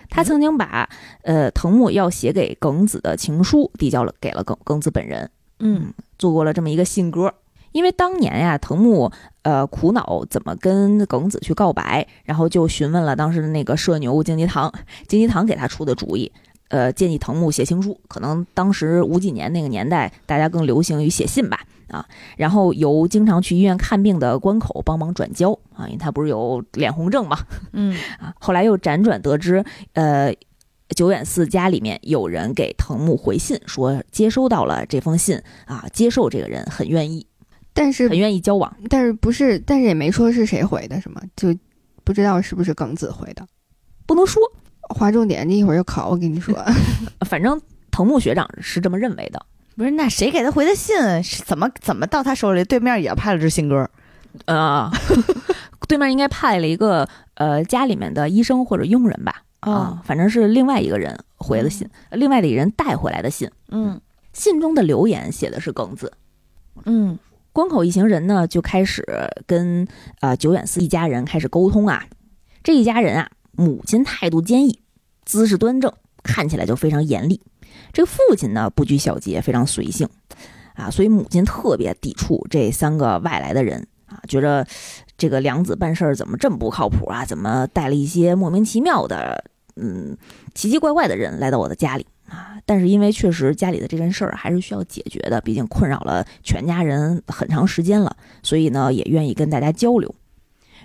[0.09, 0.89] 他曾经把
[1.23, 5.29] 呃藤木要写给耿子的情书递交了给了耿耿子本人，
[5.59, 7.33] 嗯做过了这么一个信鸽。
[7.71, 9.11] 因为当年呀，藤木
[9.43, 14.71] 呃苦恼怎么跟耿子去告白，然后就询问了当时的那个社牛京吉堂，
[15.07, 16.29] 京吉堂给他出的主意，
[16.67, 17.97] 呃，建议藤木写情书。
[18.09, 22.05] 可能当时五几年那个年代，大家更流行于写信吧，啊，
[22.37, 27.37] 然后由经常去医院看病的关口帮忙转交啊，因为他不是有脸红症嘛，
[27.73, 30.33] 嗯 啊，后来又辗转得知，呃，
[30.95, 37.25] 久远寺家里面有人给藤木回信，说接收到了这封信啊，接受这个人很愿意，
[37.73, 38.75] 但是很愿意交往。
[38.89, 41.21] 但是不是，但是也没说是谁回的，是吗？
[41.35, 41.55] 就
[42.03, 43.45] 不知道是不是耿子回的。
[44.05, 44.41] 不能说，
[44.89, 46.53] 划重点，这一会儿就考，我跟你说。
[47.25, 49.45] 反正藤木学长是这么认为的。
[49.75, 51.23] 不是，那谁给他回的信？
[51.23, 52.63] 是怎么怎么到他手里？
[52.63, 53.89] 对面也派了只信鸽。
[54.45, 54.89] 呃，
[55.87, 63.49] 对面应该派了一个呃家里面的医生或者佣人吧，啊，反正是另外一个人回的信，另外的一人带回来的信。
[63.69, 63.99] 嗯
[64.31, 66.13] 信中的留言写的是耿子，
[66.85, 67.19] 嗯
[67.51, 69.05] 关口一行人呢就开始
[69.45, 69.85] 跟
[70.21, 72.05] 呃久远寺一家人开始沟通啊。
[72.63, 74.79] 这一家人啊，母亲态度坚毅，
[75.25, 75.91] 姿势端正，
[76.23, 77.41] 看起来就非常严厉。
[77.93, 80.07] 这个父亲呢不拘小节，非常随性
[80.75, 84.65] 啊，所以母亲特别抵触这三个外来的人啊，觉着
[85.17, 87.25] 这个良子办事儿怎么这么不靠谱啊？
[87.25, 89.43] 怎么带了一些莫名其妙的、
[89.75, 90.17] 嗯
[90.53, 92.05] 奇奇怪怪的人来到我的家里？
[92.27, 100.13] 啊，但是因为确实家里的这件事儿还是需要解决的，毕竟困扰了全家人很长时间了，所以呢也愿意跟大家交流。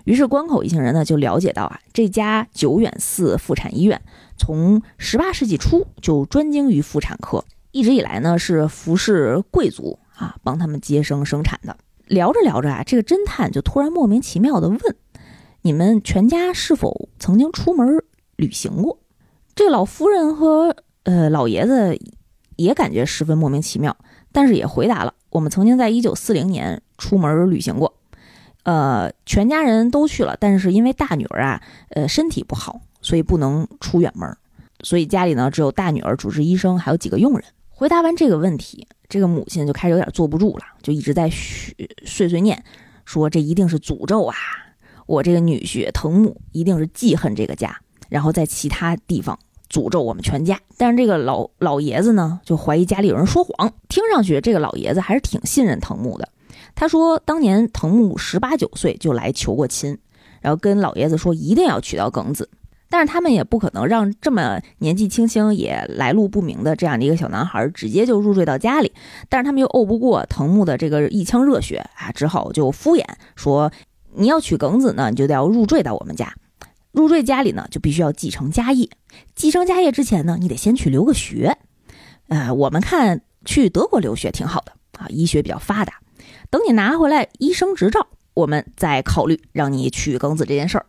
[0.07, 4.01] 于是关口一行人呢就了解到啊，这家久远寺妇产医院
[4.37, 11.77] 从十八世纪初就专精于妇产科，一直以来呢是服侍贵族啊，帮他们接生生产的。
[12.07, 14.79] 聊着聊着啊，这个侦探就突然莫名其妙的问
[15.63, 18.05] ：“你们全家是否曾经出门
[18.37, 19.01] 旅行过？”
[19.57, 21.99] 这老夫人和呃，老爷子
[22.55, 23.97] 也感觉十分莫名其妙，
[24.31, 27.96] 但是也回答了：我们曾经在一九四零年出门旅行过，
[28.67, 34.37] 呃，全家人都去了，但是因为大女儿啊，呃，身体不好，所以不能出远门，
[34.83, 37.45] 所以家里呢只有大女儿、主治医生还有几个佣人。
[37.71, 41.73] 回答完这个问题，这个母亲就开始有点坐不住了，就一直在絮
[42.05, 42.61] 碎碎念，
[43.05, 44.35] 说这一定是诅咒啊！
[45.07, 49.39] 我这个女婿藤木一定是记恨这个家，然后在其他地方。
[49.69, 53.73] 诅咒我们全家，但是这个老老爷子呢，就怀疑家里有人说谎。
[53.89, 56.29] 听上去这个老爷子还是挺信任藤木的。
[56.77, 59.99] 他说，当年藤木十八九岁就来求过亲，
[60.41, 62.49] 然后跟老爷子说一定要娶到耿子。
[62.89, 68.93] 但是他们也不可能让这么年纪轻轻也来路不明的这样的一个小男孩直接就入赘到家里。
[69.29, 73.73] 但是他们又怄不过藤木的这个一腔热血啊，只好就敷衍说，
[74.15, 76.33] 你要娶耿子呢，你就得要入赘到我们家。
[76.93, 78.89] 入赘家里呢，就必须要继承家业。
[79.35, 81.59] 继承家业之前呢，你得先去留个学。
[82.29, 85.95] 呃，我们看去德国留学挺好的啊，医学比较发达。
[86.51, 90.87] 等你拿回来医生执照，我们再考虑让你娶庚子这件事儿。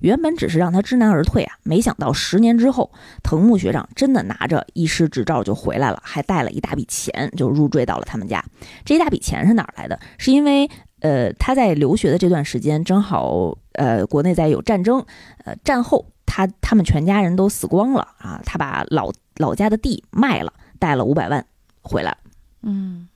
[0.00, 2.92] 原本只是让他知难而退啊，没想到十年之后，
[3.24, 8.44] 藤木学长真的拿着医师执照就回来了，还带了一大笔钱，就入赘到了他们家。
[8.84, 9.98] 这一大笔钱是哪儿来的？
[10.16, 15.04] 是因为呃他在留学的这段时间，正好呃国内在有战争，
[15.44, 21.44] 呃战后他他们全家人都死光了啊，他把老老家的地卖了，带了五百万
[21.82, 22.16] 回来。
[22.62, 23.07] 嗯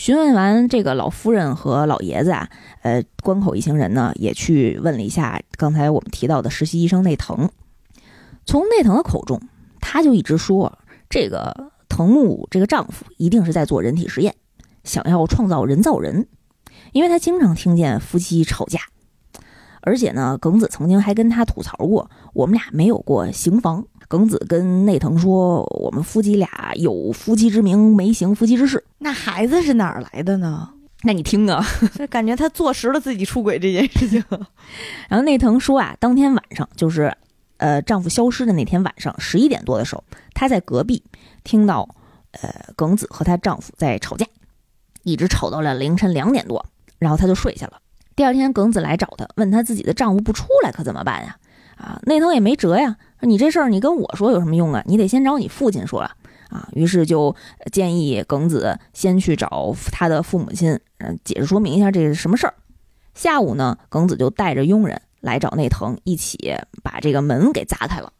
[0.00, 2.48] 询问完这个老夫人和老爷子啊，
[2.80, 7.50] 呃，关口一行人呢也去问了一下刚才我们提到的实习医生内藤。
[8.46, 9.42] 从内藤的口中，
[9.78, 10.78] 他就一直说，
[11.10, 14.34] 这个藤木这个丈夫一定是在做人体实验，
[14.84, 16.26] 想要创造人造人，
[16.92, 18.80] 因为他经常听见夫妻吵架，
[19.82, 23.84] 而且呢，耿子曾经还跟他吐槽过，我们俩没有过行房。
[24.10, 28.82] 耿子跟内藤说，我们夫妻俩有夫妻之名，没行夫妻之事。
[28.98, 30.68] 那孩子是哪儿来的呢？
[31.04, 31.64] 那你听啊，
[31.96, 34.20] 就感觉他坐实了自己出轨这件事情。
[35.08, 37.16] 然后内藤说啊，当天晚上就是，
[37.58, 40.02] 呃，丈夫消失的那天晚上十一点多的时候，
[40.34, 41.00] 她在隔壁
[41.44, 41.88] 听到，
[42.32, 44.26] 呃，耿子和她丈夫在吵架，
[45.04, 46.66] 一直吵到了凌晨两点多，
[46.98, 47.74] 然后她就睡下了。
[48.16, 51.36] 第二天，耿子来找她，问她自己的丈夫不出来可怎么办呀？
[51.76, 54.82] 啊，内藤也没辙呀，你这事儿你跟我说有什么用啊？
[54.86, 56.14] 你得先找你父亲说啊。
[56.72, 57.34] 于是就
[57.70, 62.54] 建议耿子先去找他的父母亲，嗯，解释说明一下这是什么事儿。
[63.14, 68.12] 下午呢，耿子就带着佣人来找内藤，一起把这个门给砸开了。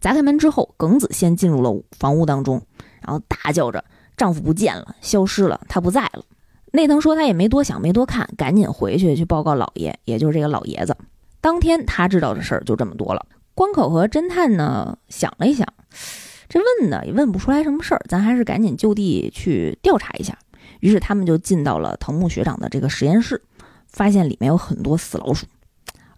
[0.00, 2.62] 砸开门之后，耿子先进入了房屋当中，
[3.02, 3.84] 然后大叫着
[4.16, 6.22] ：“丈夫不见了，消失了，他不在了。”
[6.72, 10.96] 内藤说他也没多想，没多看，赶紧回去去报告老爷，也就是这个老爷子。
[11.40, 13.26] 当天他知道的事儿就这么多了。
[13.58, 15.66] 关口和侦探呢想了一想，
[16.48, 20.38] 这问呢也问不出来什么事儿，咱还是赶紧就地去调查一下。
[20.78, 23.42] 于是他们就进到了藤木学长的这个实验室，
[23.88, 25.44] 发现里面有很多死老鼠，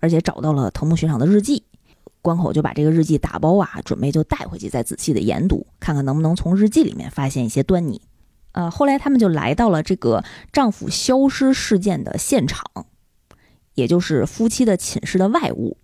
[0.01, 1.63] 而且找到了藤木学长的日记。
[2.21, 8.03] 关口就把这个日记打包啊，准备就带回去再仔细的研读，看看能不能从日记里面发现一些端倪。
[8.53, 10.23] 呃，后来他们就来到了这个
[10.53, 12.63] 丈夫消失事件的现场，
[13.73, 15.79] 也就是夫妻的寝室的外屋。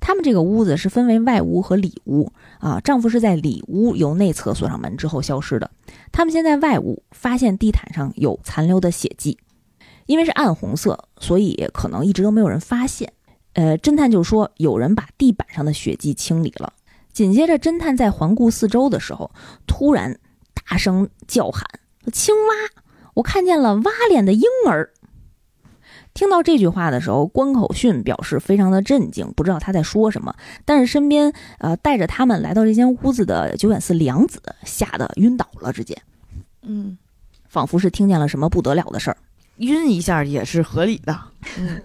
[0.00, 2.80] 他们这个屋子是分为外屋和里屋啊。
[2.80, 5.70] 丈夫是在里屋由内侧锁上门之后消失的。
[6.12, 9.38] 他们先在外屋发现地毯上有残留的血迹，
[10.06, 13.12] 因为是暗红色，所以可能一直都没有人发现。
[13.54, 16.72] 呃，侦探就说有人把地板上的血迹清理了。
[17.12, 19.32] 紧接着，侦探在环顾四周的时候，
[19.66, 20.18] 突然
[20.54, 21.64] 大声叫喊。
[22.12, 22.82] 青蛙，
[23.14, 24.90] 我看见了蛙脸的婴儿。
[26.18, 30.34] 听到这句话的时候，关口训表示非常的震惊，不知道他在说什么。
[30.64, 35.96] 但是身边呃带着他们来到这间屋子的九远寺良子吓得晕倒了，直接，
[36.62, 36.98] 嗯，
[37.48, 39.16] 仿佛是听见了什么不得了的事儿，
[39.58, 41.16] 晕一下也是合理的，
[41.56, 41.80] 嗯，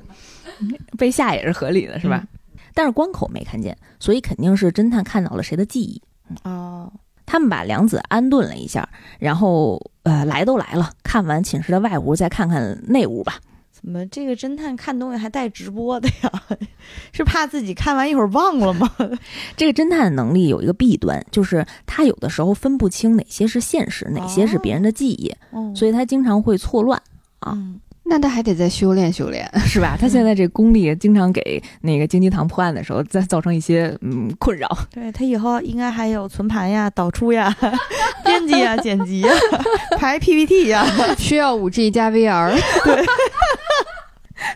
[0.97, 2.25] 被吓也是合理的，是吧？
[2.73, 6.01] 但是关口没看见，所以肯定是侦探看到了谁的记忆。
[6.43, 6.91] 哦。
[7.25, 13.39] 他们把良子安顿了一下，然后呃，来都来了，看完寝室的外屋，再看看内屋吧。
[13.83, 16.43] 怎么这个侦探看东西还带直播的呀？
[17.11, 18.89] 是怕自己看完一会儿忘了吗？
[19.57, 25.35] 这个侦探的能力有一个弊端，就是他有的时候分不清哪些是现实，哪些是别人的记忆，
[25.75, 27.01] 所以他经常会错乱
[27.39, 27.57] 啊。
[28.05, 29.97] 那他还得再修炼修炼，是吧？
[29.99, 34.67] 他现在这功力经常给那个京吉堂破案的时候再造成一些嗯困扰。
[34.91, 37.55] 对他以后应该还有存盘呀、导出呀、
[38.25, 39.31] 编辑呀、 剪辑呀、
[39.97, 40.85] 排 PPT 呀，
[41.17, 43.05] 需要五 G 加 VR，对，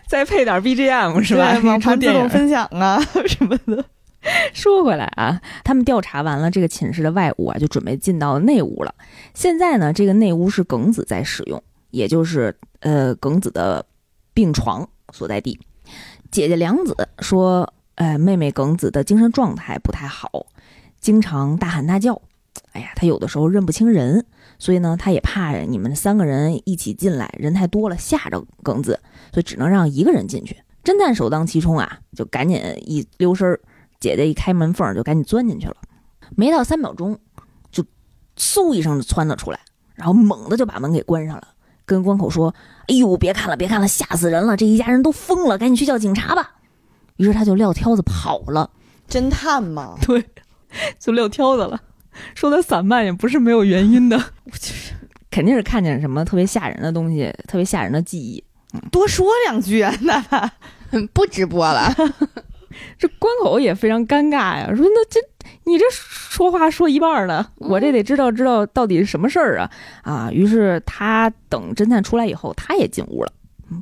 [0.06, 1.58] 再配点 BGM 是吧？
[1.64, 3.84] 网盘自动分享啊什么的。
[4.52, 8.94] 说回来啊，他们调查完了这个寝室的外屋啊，就准备进到内屋了。
[9.32, 11.62] 现在呢，这个内屋是耿子在使用。
[11.90, 13.84] 也就是呃，耿子的
[14.34, 15.58] 病床所在地。
[16.30, 20.46] 姐姐梁子说：“呃，妹妹耿子的精神状态不太好，
[21.00, 22.20] 经常大喊大叫。
[22.72, 24.26] 哎呀，她有的时候认不清人，
[24.58, 29.00] 所以呢，她也怕你们三个人一起进来，人太多了吓着耿子，
[29.32, 30.56] 所以只能让一个人进去。
[30.84, 33.60] 侦探首当其冲啊，就赶紧一溜身儿
[33.98, 35.76] 姐姐一开门缝就赶紧钻进去了。
[36.36, 37.18] 没到三秒钟，
[37.70, 37.82] 就
[38.36, 39.58] 嗖一声就窜了出来，
[39.94, 41.48] 然后猛地就把门给关上了。”
[41.88, 42.54] 跟关口说
[42.86, 44.56] ：“哎呦，别看了，别看了，吓死人了！
[44.56, 46.52] 这一家人都疯了，赶紧去叫警察吧。”
[47.16, 48.70] 于是他就撂挑子跑了。
[49.08, 50.22] 侦探嘛， 对，
[51.00, 51.80] 就撂挑子了。
[52.34, 54.22] 说他散漫也不是没有原因的，
[55.30, 58.44] 肯定是看见什么特别吓人的东西，特别吓人的记忆。
[58.92, 60.22] 多说两句啊，那
[61.14, 61.92] 不直播了。
[62.98, 65.20] 这关口也非常尴尬呀，说那这。
[65.64, 69.70] 你这说话说一半呢，我这得知道知道到底是什么事儿啊
[70.02, 70.30] 啊！
[70.32, 73.32] 于是他等侦探出来以后，他也进屋了，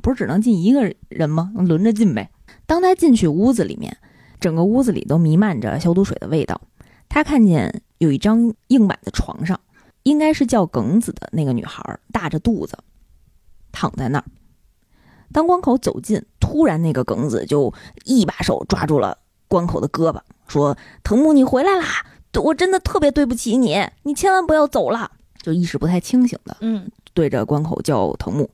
[0.01, 1.51] 不是只能进一个人吗？
[1.55, 2.29] 轮着进呗。
[2.65, 3.95] 当他进去屋子里面，
[4.39, 6.59] 整个屋子里都弥漫着消毒水的味道。
[7.07, 9.57] 他看见有一张硬板的床上，
[10.03, 12.77] 应该是叫耿子的那个女孩，大着肚子
[13.71, 14.25] 躺在那儿。
[15.31, 17.73] 当关口走近，突然那个梗子就
[18.05, 20.19] 一把手抓住了关口的胳膊。
[20.47, 21.85] 说藤木，你回来啦！
[22.43, 25.11] 我真的特别对不起你，你千万不要走了。
[25.41, 28.49] 就意识不太清醒的，嗯，对着关口叫藤木。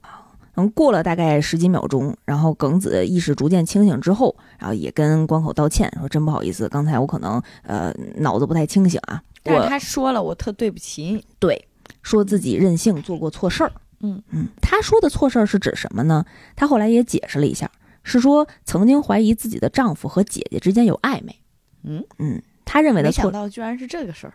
[0.55, 9.21] 嗯，过了大概十几秒钟，然后耿子意识逐渐清醒之后，然后也跟关口道歉，说真不好意思，刚才我可能呃脑子不太清醒啊。
[9.41, 11.25] 但是他说了，我特对不起你。
[11.39, 11.67] 对，
[12.03, 13.71] 说自己任性做过错事儿。
[14.03, 16.23] 嗯嗯，他说的错事儿是指什么呢？
[16.55, 17.71] 他后来也解释了一下，
[18.03, 21.35] 是说曾经怀疑自己的丈夫和姐姐之间有暧昧。
[21.83, 24.33] 嗯嗯，他认为的错，没想到居然是这个事儿。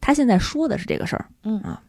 [0.00, 1.26] 他现在说的是这个事儿。
[1.44, 1.82] 嗯啊，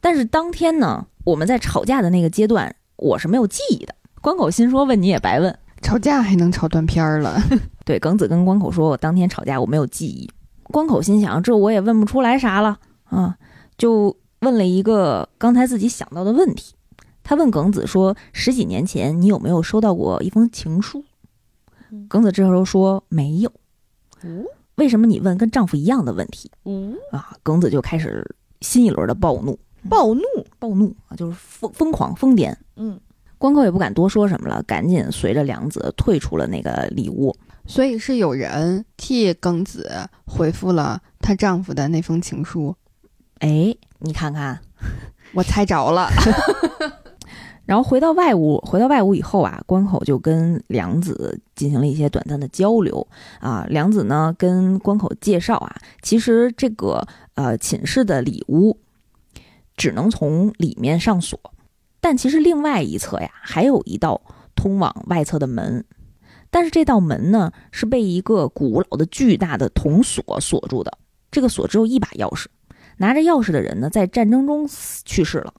[0.00, 3.94] 但是当天呢，我们在吵架的那个阶段，我是没有记忆的。
[4.20, 7.40] 关口心说：“问你也白问，吵架还能吵断片儿了。
[7.86, 10.28] ”对，耿子跟关口说：“我当天吵架我没有记忆。”
[10.64, 13.36] 关口心想：“这我也问不出来啥了啊！”
[13.78, 14.16] 就
[14.46, 16.72] 问了一个刚才自己想到的问题。
[17.24, 21.04] 他问耿子说：“十几年前你有没有收到过一封情书？”
[22.08, 23.50] 耿子这时候说：“没有。”
[24.76, 26.48] 为什么你问跟丈夫一样的问题？
[27.10, 28.24] 啊，耿子就开始
[28.60, 29.58] 新一轮的暴怒，
[29.90, 30.22] 暴怒，
[30.60, 32.54] 暴怒啊，就是疯疯狂疯癫。
[32.76, 33.00] 嗯，
[33.38, 37.34] 关口也不敢多说什么了，赶紧随着梁子退出了那个礼物。
[37.66, 39.90] 所以是有人替耿子
[40.24, 42.72] 回复了她丈夫的那封情书。
[43.40, 44.60] 哎，你看看，
[45.34, 46.08] 我猜着了。
[47.66, 53.06] 然后回到外屋，回到外屋以后啊，关口就跟梁子进行了一些短暂的交流。
[53.40, 53.66] 啊。
[53.68, 58.78] 梁子呢跟关口介绍啊，其实这个呃寝室的里屋
[59.76, 61.38] 只能从里面上锁，
[62.00, 64.22] 但其实另外一侧呀还有一道
[64.54, 65.84] 通往外侧的门，
[66.50, 70.96] 但是这道门呢是被一个古老的巨大的铜锁锁住的，
[71.32, 72.46] 这个锁只有一把钥匙，
[72.98, 74.68] 拿着钥匙的人呢在战争中
[75.04, 75.54] 去世了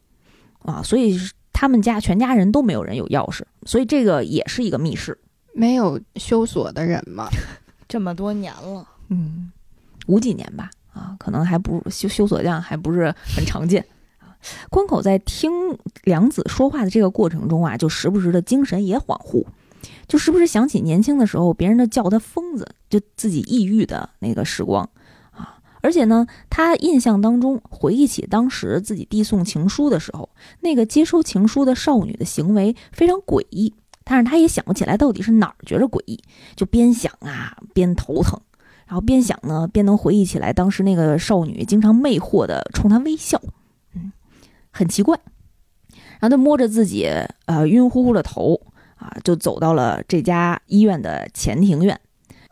[0.59, 1.19] 啊，所以。
[1.59, 5.17] 他们家全家人都没有人有钥匙，所以这个也是一个密室。
[5.55, 7.27] 没有修锁的人吗？
[7.89, 9.51] 这么多年了，嗯，
[10.05, 13.83] 五几年吧，啊，可能还不修修锁匠还不是很常见
[14.19, 14.37] 啊。
[14.69, 15.49] 关口在听
[16.03, 19.43] 梁子说话的这个过程中啊，就时不时的精神也恍惚，
[20.07, 24.87] 就时不时想起年轻的时候别人都叫他疯子，就自己抑郁的那个时光。
[25.87, 30.27] 而且呢，他印象当中回忆起当时自己递送情书的时候，
[30.59, 33.73] 那个接收情书的少女的行为非常诡异，
[34.03, 36.21] 但是他也想不起来到底是哪儿觉着诡异，
[36.57, 38.37] 就边想啊边头疼，
[38.85, 43.41] 然后边想呢边能回忆起来当时那个少女经常魅惑的冲他微笑，
[43.95, 44.11] 嗯，
[44.69, 45.17] 很奇怪，
[46.19, 47.09] 然后他摸着自己
[47.45, 48.59] 呃晕乎乎的头
[48.95, 51.97] 啊，就走到了这家医院的前庭院。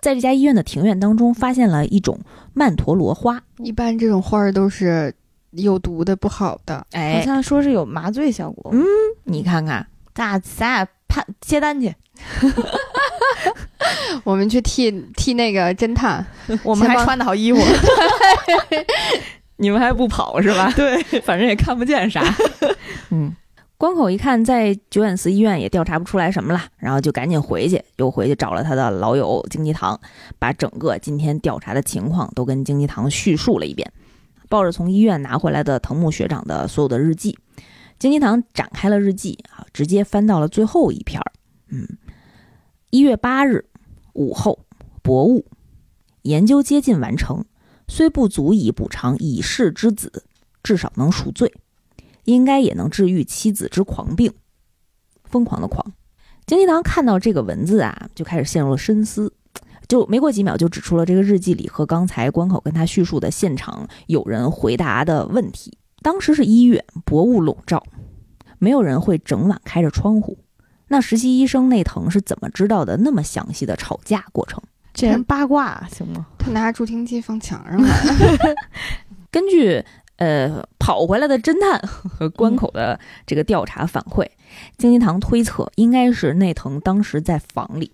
[0.01, 2.19] 在这家医院的庭院当中，发现了一种
[2.55, 3.39] 曼陀罗花。
[3.57, 5.13] 一般这种花儿都是
[5.51, 6.83] 有毒的、不好的。
[6.93, 8.71] 哎，好像说是有麻醉效果。
[8.73, 8.83] 嗯，
[9.25, 9.85] 你看看，
[10.15, 11.93] 咱咱俩判接单去。
[14.23, 16.25] 我们去替替那个侦探，
[16.63, 17.59] 我们还穿的好衣服。
[19.57, 20.71] 你们还不跑是吧？
[20.75, 22.23] 对，反正也看不见啥。
[23.11, 23.35] 嗯。
[23.77, 29.99] 关口一看，在九眼寺医院也调查不出来什么了，然后就赶紧回去，又回去找了他的老友金吉堂，
[30.39, 33.91] 把整个今天调查的情况都跟金吉堂叙述了一遍。
[34.47, 37.37] 抱着从医院拿回来的藤木学长的所有的日记，
[37.99, 41.31] 金吉堂展开了日记啊，直接翻到了最后一篇儿。
[41.67, 41.97] 嗯，
[42.91, 43.65] 一月八日
[44.13, 44.59] 午后，
[45.01, 45.45] 薄雾，
[46.21, 47.43] 研究接近完成，
[47.89, 50.23] 虽不足以补偿已逝之子，
[50.63, 51.51] 至少能赎罪。
[52.25, 54.31] 应该也能治愈妻子之狂病，
[55.23, 55.93] 疯狂的狂。
[56.45, 59.33] 金吉堂看到这个文字啊，就开始陷入了深思，
[59.87, 65.75] 就没过几秒就指出了这个日记里和刚才关口跟他叙述的现场有人回答的问题。
[66.03, 67.83] 当时是一月，薄雾笼罩，
[68.59, 70.37] 没有人会整晚开着窗户。
[70.87, 74.61] 那实习医生内藤是怎么知道的那么详细的吵架过程？
[74.93, 76.27] 这人八卦行吗？
[76.37, 77.89] 他拿助听器放墙上了。
[79.31, 79.83] 根据。
[80.17, 84.25] 呃，跑回来的侦探 和关口的这个调查反馈，
[84.77, 87.91] 金吉堂推测应该是内藤当时在房里，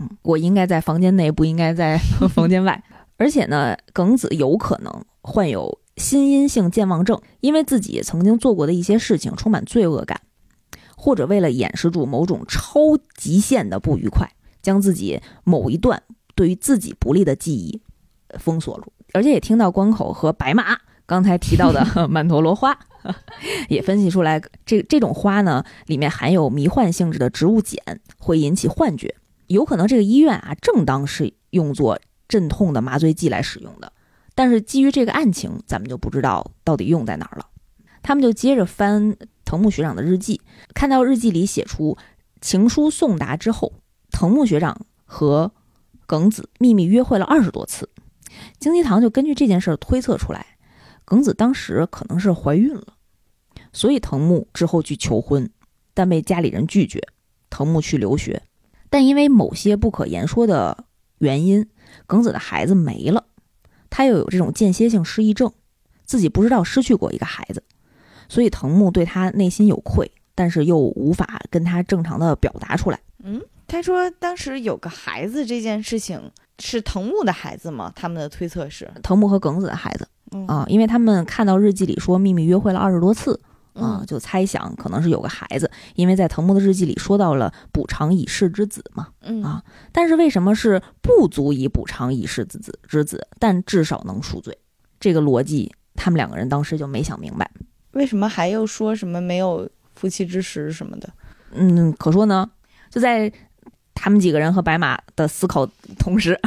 [0.00, 1.96] 嗯，我应该在房间内，不应该在
[2.34, 2.82] 房间外。
[3.16, 10.20] 而且呢，耿子有可能患有心因性健忘症，因为自己曾经做过的一些事情充满罪恶感，
[10.96, 14.28] 或者为了掩饰住某种超极限的不愉快，
[14.60, 16.02] 将自己某一段
[16.34, 17.80] 对于自己不利的记忆
[18.40, 18.92] 封锁住。
[19.12, 20.76] 而且也听到关口和白马。
[21.06, 22.78] 刚才提到的 曼陀罗花，
[23.68, 29.14] 也分析出来，这这种花呢，里面含有迷幻性质的植物碱，会引起幻觉。
[29.48, 33.92] 有可能这个医院啊，正当是用作镇痛的麻醉剂来使用的。
[34.34, 37.46] 但是基于这个案情，咱们就不知道到底用在哪儿了。
[38.02, 40.40] 他们就接着翻藤木学长的日记，
[40.74, 41.96] 看到日记里写出
[42.40, 43.74] 情书送达之后，
[44.10, 45.52] 藤木学长和
[46.06, 47.90] 耿子秘密约会了二十多次。
[48.58, 50.46] 京吉堂就根据这件事推测出来。
[51.04, 52.94] 耿子当时可能是怀孕了，
[53.72, 55.50] 所以藤木之后去求婚，
[55.92, 57.00] 但被家里人拒绝。
[57.50, 58.42] 藤木去留学，
[58.90, 60.84] 但因为某些不可言说的
[61.18, 61.68] 原因，
[62.04, 63.24] 耿子的孩子没了。
[63.88, 65.52] 他又有这种间歇性失忆症，
[66.04, 67.62] 自己不知道失去过一个孩子，
[68.28, 72.98] 所以藤木对他内心有愧，但是又无法跟他正常的表达出来。
[73.22, 76.20] 嗯，他说当时有个孩子这件事情
[76.58, 77.92] 是藤木的孩子吗？
[77.94, 80.08] 他们的推测是藤木和耿子的孩子。
[80.46, 83.40] 啊，因为他们看到日记里说秘密约会了二十多次，
[83.72, 89.08] 啊，就猜想可能是有个孩子，因为在藤木的日记里说到了补偿已逝之子嘛，
[89.42, 89.62] 啊，
[89.92, 94.56] 但是为什么是不足以补偿已逝之子之子，但至少能赎罪？
[95.00, 97.50] 这个逻辑，他们两个人当时就没想明白，
[97.92, 101.08] 为什么还又说什么没有夫妻之实什么的？
[101.52, 102.50] 嗯，可说呢，
[102.90, 103.32] 就在
[103.94, 105.64] 他们几个人和白马的思考
[105.98, 106.38] 同时。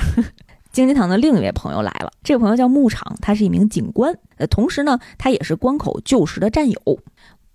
[0.78, 6.80] 京津堂的另一位朋友来了，这个朋友叫牧场，他是一名警官，呃，同时呢，他也是关口旧时的战友。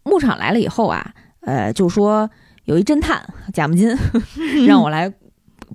[0.03, 2.29] 牧场来了以后啊，呃，就说
[2.65, 3.97] 有一侦探贾木金，
[4.67, 5.15] 让我来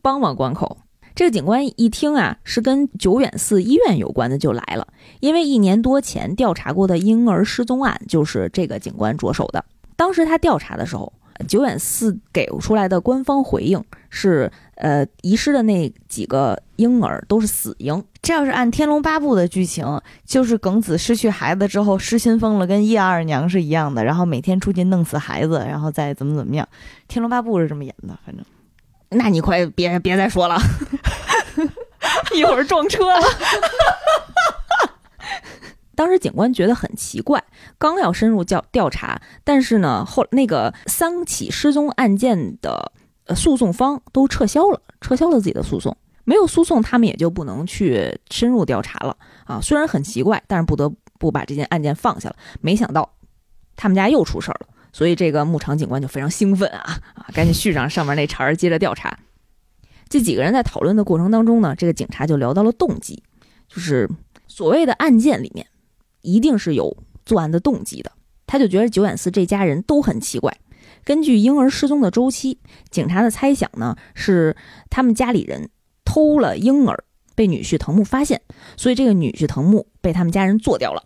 [0.02, 0.78] 帮帮关口。
[1.16, 4.86] 这个警官一听啊，是跟久远寺医院有关的，就来了，
[5.22, 9.64] 因为一年多前调查过的婴儿失踪案就是这个警官着手的。
[9.96, 11.14] 当时他调查的时候，
[11.48, 18.04] 九远寺给出来的官方回应是，呃，遗失的那几个婴儿都是死婴。
[18.22, 19.86] 这要是按《天龙八部》的剧情，
[20.26, 26.68] 就是耿子失去孩子之后失心疯了，跟叶二娘是一样的，然后每天出去弄死孩子，然后再怎么怎么样。
[27.08, 28.44] 《天龙八部》是这么演的，反正。
[29.10, 30.60] 那你快别别再说了，
[32.36, 33.26] 一会儿撞车了。
[35.98, 37.44] 当时警官觉得很奇怪，
[37.80, 42.92] 刚要深入调调查，但是呢，后那个三起失踪案件的
[43.36, 49.60] 诉讼方都撤销了，撤销了自己的诉讼，没有诉讼，他们也就不能去深入调查了啊。
[49.60, 50.88] 虽然很奇怪，但是不得
[51.18, 52.36] 不把这件案件放下了。
[52.62, 53.12] 没想到
[53.76, 59.18] 他们家又出事儿了，所以这个牧场警官就非常兴奋啊啊，赶紧续上上面那茬儿，接着调查。
[60.08, 63.24] 这几个人在讨论的过程当中呢，这个警察就聊到了动机，
[63.68, 64.08] 就是
[64.48, 65.66] 所谓的案件里面。
[66.22, 68.12] 一定是有作案的动机的，
[68.46, 70.58] 他就觉得九远寺这家人都很奇怪。
[71.04, 72.60] 根据婴儿失踪的周期，
[72.90, 74.56] 警察的猜想呢是
[74.90, 75.70] 他们家里人
[76.04, 77.04] 偷了婴儿，
[77.36, 78.42] 被女婿藤木发现，
[78.76, 81.04] 所以这个女婿藤木被他们家人做掉了。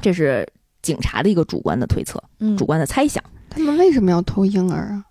[0.00, 0.46] 这是
[0.82, 2.22] 警察的一个主观的推测，
[2.56, 3.22] 主观的猜想。
[3.50, 5.04] 他们为什么要偷婴儿啊？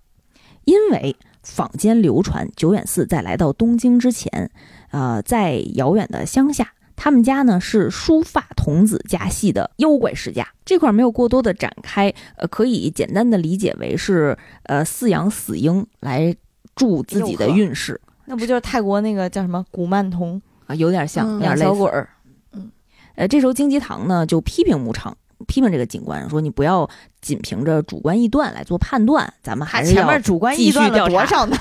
[0.66, 4.52] 因为坊间流传久远寺在来到东京之前，
[4.92, 6.75] 呃，在遥远的乡下。
[6.96, 16.36] 他们家呢是书发童子家系的妖怪世家，这块没有过多的展开，呃，可以简单的理解为是呃饲养死婴来
[16.76, 18.00] 助自己的运势。
[18.26, 20.74] 那不就是泰国那个叫什么古曼童啊？
[20.76, 22.10] 有点像，有点小鬼儿。
[22.54, 22.72] 嗯，
[23.16, 25.16] 呃，这时候京吉堂呢就批评牧场，
[25.48, 26.90] 批评这个警官说：“你不要
[27.22, 31.56] 仅凭着主观臆断来做判断，咱们还是前面主观臆断了多少呢？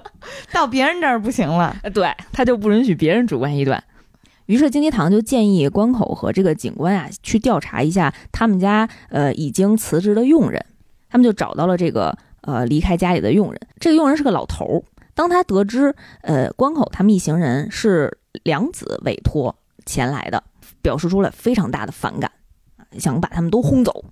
[0.52, 1.76] 到别人这儿不行了。
[1.94, 3.82] 对，他就不允许别人主观臆断。”
[4.48, 10.64] 于是，金鸡堂就建议关口和这个警官啊去调查一下他们家呃已经辞职的佣人。
[11.10, 13.60] 他们就找到了这个呃离开家里的佣人。
[13.78, 14.82] 这个佣人是个老头儿。
[15.14, 20.42] 当他得知呃关口他们一行人是良子委托前来的，
[20.80, 22.32] 表示出了非常大的反感，
[22.98, 24.06] 想把他们都轰走。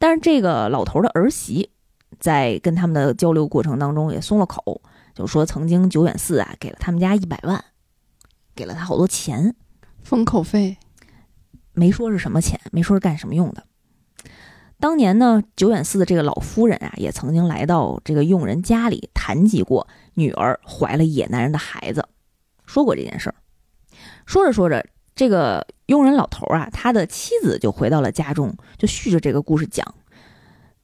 [0.00, 1.70] 但是这个老头的儿媳
[2.18, 4.82] 在跟他们的交流过程当中也松了口，
[5.14, 7.64] 就说曾经九远寺啊给了他们家一百万。
[8.54, 9.54] 给了他好多钱，
[10.02, 10.78] 封口费，
[11.72, 13.64] 没说是什么钱，没说是干什么用的。
[14.78, 22.08] 当年呢，久远寺的这个老夫人啊，也曾经来到这个佣人家里谈及过女儿怀了野男人的孩子，
[22.66, 23.36] 说过这件事儿。
[24.26, 24.84] 说着说着，
[25.14, 29.94] 这个佣人老头啊，他的妻子就回到了家中，就续着这个故事讲。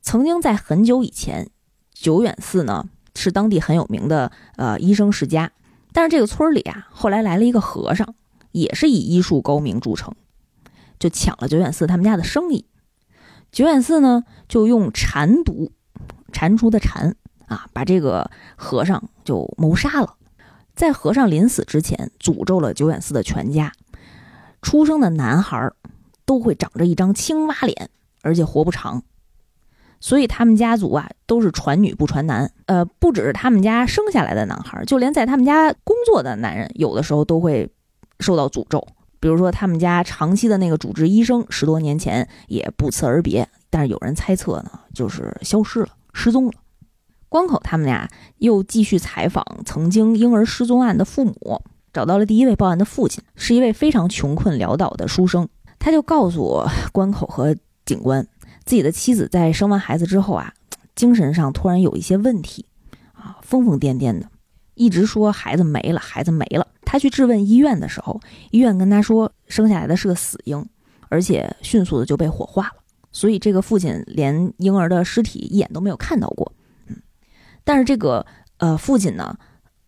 [0.01, 1.51] 曾经在很久以前，
[1.93, 5.51] 久远寺呢是当地很有名的呃医生世家。
[5.99, 8.15] 但是这个村里啊，后来来了一个和尚，
[8.53, 10.15] 也是以医术高明著称，
[11.01, 12.67] 就抢了九远寺他们家的生意。
[13.51, 15.73] 九远寺呢，就用蟾毒，
[16.31, 17.17] 蟾蜍的蟾
[17.49, 20.15] 啊，把这个和尚就谋杀了。
[20.77, 23.73] 在和尚临死之前，诅咒了九远寺的全家，
[24.63, 25.69] 出生的男孩
[26.25, 27.91] 都会长着一张青蛙脸，
[28.23, 29.03] 而且活不长。
[30.01, 37.69] 所以他们家族啊都是传女不传男，呃，不只是他们家生下来的男孩，就连在他们家工作的男人，有的时候都会
[38.21, 38.87] 受到诅咒。
[39.21, 46.53] 比如说他们家长期的那个主治医生，十多年前也不辞而别，但是有人猜测呢，就是消失了，失踪了。
[47.29, 51.61] 关口他们俩又继续采访曾经婴儿失踪案的父母，
[51.93, 55.49] 找到了第一位报案的父亲，是一位非常穷困潦倒的书生，
[55.81, 58.25] 他就告诉关口和警官。
[58.69, 60.53] 自己的妻子在生完孩子之后啊，
[60.95, 62.67] 精神上突然有一些问题，
[63.15, 64.29] 啊，疯疯癫癫的，
[64.75, 66.69] 一直说孩子没了，孩子没了。
[66.83, 70.63] 他去质问医院的时候，医院跟他说生下来的是个死婴，
[71.09, 72.83] 而且迅速的就被火化了。
[73.11, 76.53] 所以这个父亲连婴儿的尸体一眼都没有看到过。
[76.89, 76.97] 嗯，
[77.65, 78.27] 但是这个
[78.59, 79.39] 呃父亲呢，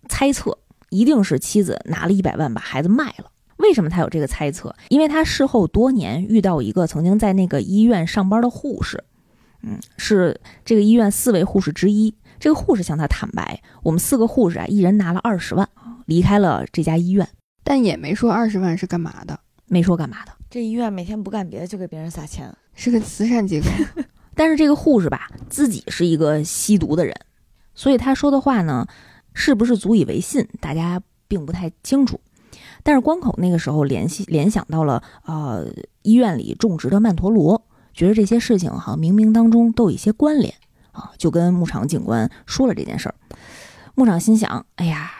[0.08, 0.56] 猜测
[0.88, 3.30] 一定是妻子拿了一百万把孩子卖了。
[3.60, 4.74] 为什么他有这个猜测？
[4.88, 9.04] 因为他事后多年遇到一个曾经在那个医院上班的护士，
[9.62, 12.14] 嗯，是这个医院四位护士之一。
[12.38, 15.68] 这个护士向他坦白，我们四个护士啊，一人拿了二十万，
[16.06, 17.28] 离开了这家医院，
[17.62, 20.32] 但也没说二十万是干嘛的，没说干嘛的。
[20.48, 23.66] 这医院每天不干别的，就给别人撒钱，是个慈善机构。
[24.34, 27.14] 但是这个护士吧，自己是一个吸毒的人，
[27.74, 28.86] 所以他说的话呢，
[29.34, 30.98] 是不是足以为信，大家
[31.28, 32.18] 并不太清楚。
[32.82, 35.66] 但是关口那个时候联系联想到了，呃，
[36.02, 40.54] 医院里种植的曼陀罗，觉得这些事情哈冥冥当中都有一些关联
[40.92, 43.14] 啊，就跟牧场警官说了这件事儿。
[43.94, 45.10] 牧场心想，哎呀，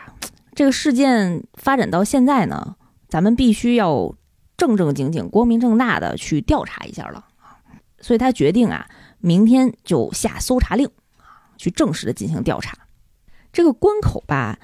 [0.55, 2.77] 这个事件发展到现在呢，
[3.09, 4.15] 咱们必须要
[4.57, 7.61] 正正经经、光明正大的去调查一下了啊，
[8.01, 8.89] 所以他决定啊，
[9.19, 10.87] 明天就下搜查令
[11.19, 12.79] 啊，去正式的进行调查。
[13.53, 14.59] 这个关口吧，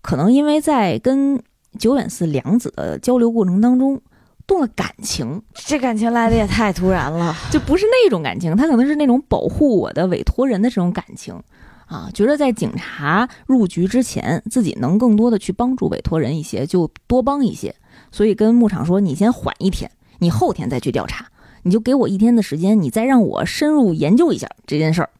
[0.00, 1.42] 可能因为在跟
[1.78, 4.00] 久远寺良子的交流过程当中
[4.46, 7.34] 动了感情，这感情来的也太突然了。
[7.50, 11.34] 就不是那种感情，他可能是那种保护我的委托人的这种感情
[11.86, 17.74] 啊，觉得在警察入局之前，自己能更多的去帮助委托人一些，就多帮一些。
[18.12, 21.26] 所以跟牧场说：“你先缓一天，你后天再去调查，
[21.62, 25.10] 你就给我一天的时间，你再让我深入研究一下这件事儿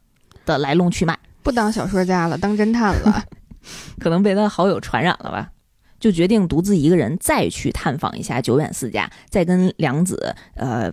[0.45, 3.25] 的来龙去脉。”不当小说家了，当侦探了，
[4.01, 5.51] 可能被他好友传染了吧，
[6.01, 10.91] 就决定独自一个人再去探访一下久远寺家，再跟梁子呃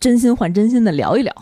[0.00, 1.32] 真心换真心的聊一聊。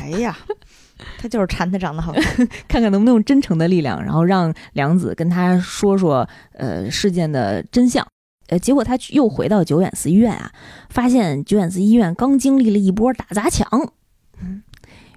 [0.00, 0.38] 哎呀，
[1.18, 8.06] 他就是馋他长得好看， 看看能不能用真诚的力量，然后让梁子跟他说说呃事件的真相。
[8.48, 10.52] 呃，结果他又回到久远寺医院啊，
[10.90, 13.66] 发现久远寺医院刚经历了一波打砸抢。
[14.40, 14.62] 嗯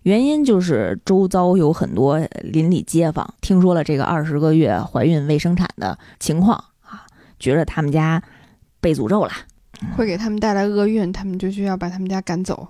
[0.04, 6.66] 原因就是周遭有很多邻里街坊听说了这个二十个月怀孕未生产的情况啊，
[7.39, 8.21] 觉着他们家
[8.79, 9.31] 被诅咒了，
[9.95, 12.67] 会给他们带来厄运，他们就需要把他们家赶走。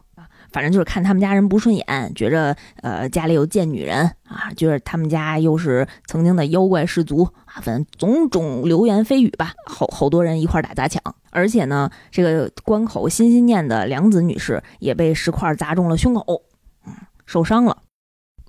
[0.49, 11.01] 反正就是看他们家人不顺眼，觉着呃家里有贱女人啊，觉得他们家又是曾经的妖怪氏族啊，反正种种流言蜚语吧，好好多人一块打砸抢，
[11.32, 16.41] 而且呢，这个关口心心念的良子女士也被石块砸中了胸口。
[16.86, 16.93] 嗯
[17.26, 17.78] 受伤了，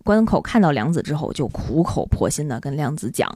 [0.04, 3.28] 关口看到良子之后，就苦口婆心的跟良子讲：“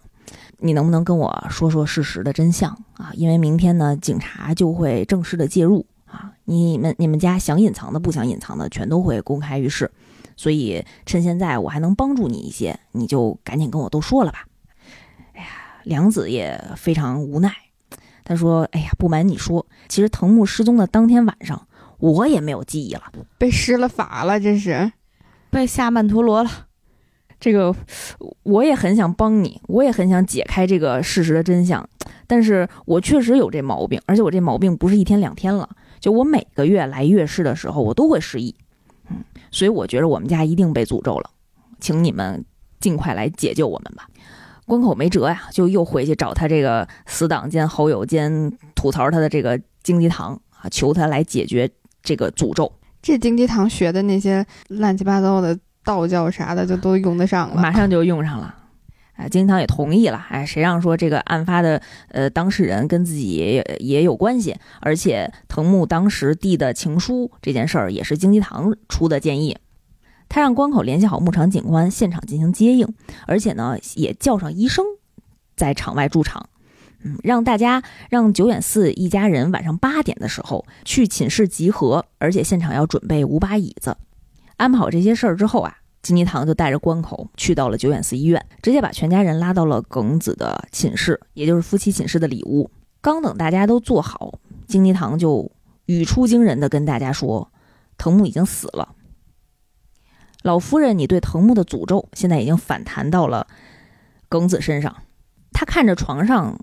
[0.58, 3.10] 你能不能跟我说说事实的真相啊？
[3.14, 9.90] 因为明天呢，警察就会正式的介入啊，你们你们家想隐藏的、不想隐藏的，全都会公开于世。
[10.36, 14.46] 所以趁现在我还能帮助你一些，你就赶紧跟我都说了吧。”
[15.34, 15.48] 哎呀，
[15.84, 17.52] 梁子也非常无奈，
[18.24, 21.66] 他说：“哎呀，不瞒你说，其实藤木失踪的当天晚上，
[21.98, 23.02] 我也没有记忆了，
[23.36, 24.92] 被施了法了，这是。”
[25.50, 26.50] 被下曼陀罗了，
[27.42, 27.74] 这个
[28.44, 31.84] 我也很想帮你，我也很想解开这个事实的真相，
[32.28, 35.68] 但是我确实有这毛病，而且我这毛病不是一天两天了，
[35.98, 38.54] 就我每个月来月事的时候，我都会失忆，
[39.10, 41.30] 嗯，所以我觉得我们家一定被诅咒了，
[41.80, 42.44] 请你们
[42.78, 44.06] 尽快来解救我们吧。
[44.64, 51.68] 关口没辙呀，就又回去找他这个死党兼好友兼吐槽他的这个荆棘堂啊，求他来解决
[52.04, 52.70] 这个诅咒。
[53.02, 58.54] 这金鸡堂学的那些乱七八糟的道教啥的，就都用得上了，马上就用上了。
[59.14, 60.24] 啊，金堂也同意了。
[60.30, 69.58] 哎，谁让说这个案发的呃当事人跟自己也有关系，而且藤木当时递的情书这件事儿也是金鸡堂出的建议。
[70.30, 72.88] 他让关口联系好牧场警官，现场进行接应，
[73.26, 74.82] 而且呢也叫上医生
[75.54, 76.48] 在场外驻场。
[77.02, 83.94] 嗯，让大家让久远寺一家人晚上八点的时候去寝室集合，而且现场要准备五把椅子。
[84.62, 92.70] 安排好这些事儿之后啊，金鸡堂就带着关口去到了久远寺医院，直接把全家人拉到了耿子的寝室，也就是夫妻寝室的里屋。
[93.00, 94.38] 刚等大家都坐好，
[94.68, 95.50] 金鸡堂就
[95.86, 97.50] 语出惊人的跟大家说
[97.98, 98.94] ：“藤木已经死了。
[100.42, 103.48] 老夫人，你对藤木的诅咒现在已经反弹到了
[104.28, 105.02] 耿子身上。”
[105.52, 106.56] 他看着床上。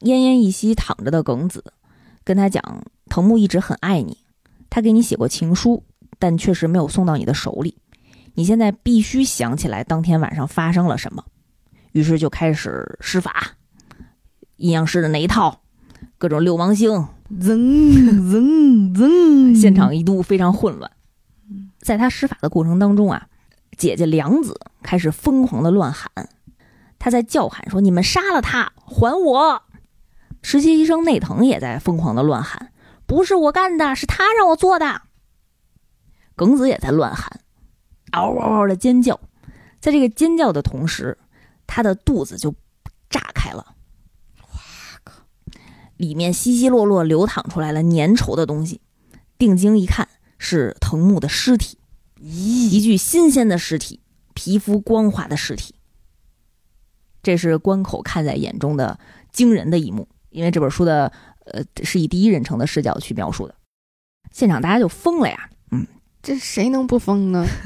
[0.00, 1.64] 奄奄一息躺着的耿子，
[2.22, 4.18] 跟他讲：“藤木一直很爱你，
[4.68, 5.84] 他给你写过情书，
[6.18, 7.76] 但确实没有送到你的手里。
[8.34, 11.24] 你现在必须想起来当天晚上发生了什么。”
[11.92, 13.52] 于是就开始施法，
[14.56, 15.62] 阴阳师的那一套，
[16.18, 16.92] 各种六芒星，
[17.40, 17.56] 噌
[18.30, 20.90] 噌噌，现场一度非常混乱。
[21.80, 23.28] 在他施法的过程当中啊，
[23.78, 26.10] 姐姐良子开始疯狂的乱喊，
[26.98, 29.62] 他在叫喊说：“你们杀了他，还我！”
[30.42, 32.72] 实习医生内藤也在疯狂的乱喊
[33.06, 35.02] ：“不是我干的，是他让我做的。”
[36.36, 37.40] 耿子也在乱喊，
[38.12, 39.18] 嗷嗷嗷的尖叫。
[39.80, 41.16] 在这个尖叫的同时，
[41.66, 42.54] 他的肚子就
[43.08, 43.74] 炸开了，
[44.42, 44.46] 哇
[45.02, 45.12] 靠！
[45.96, 48.80] 里面稀稀落落流淌出来了粘稠的东西。
[49.38, 50.08] 定睛一看，
[50.38, 51.78] 是藤木的尸体，
[52.18, 54.00] 咦，一具新鲜的尸体，
[54.34, 55.74] 皮肤光滑的尸体。
[57.22, 58.98] 这是关口看在眼中的
[59.32, 60.08] 惊人的一幕。
[60.30, 61.10] 因为这本书的
[61.46, 63.54] 呃是以第一人称的视角去描述的，
[64.32, 65.55] 现场大家就疯了呀，嗯，
[66.26, 67.46] 这谁能不疯呢？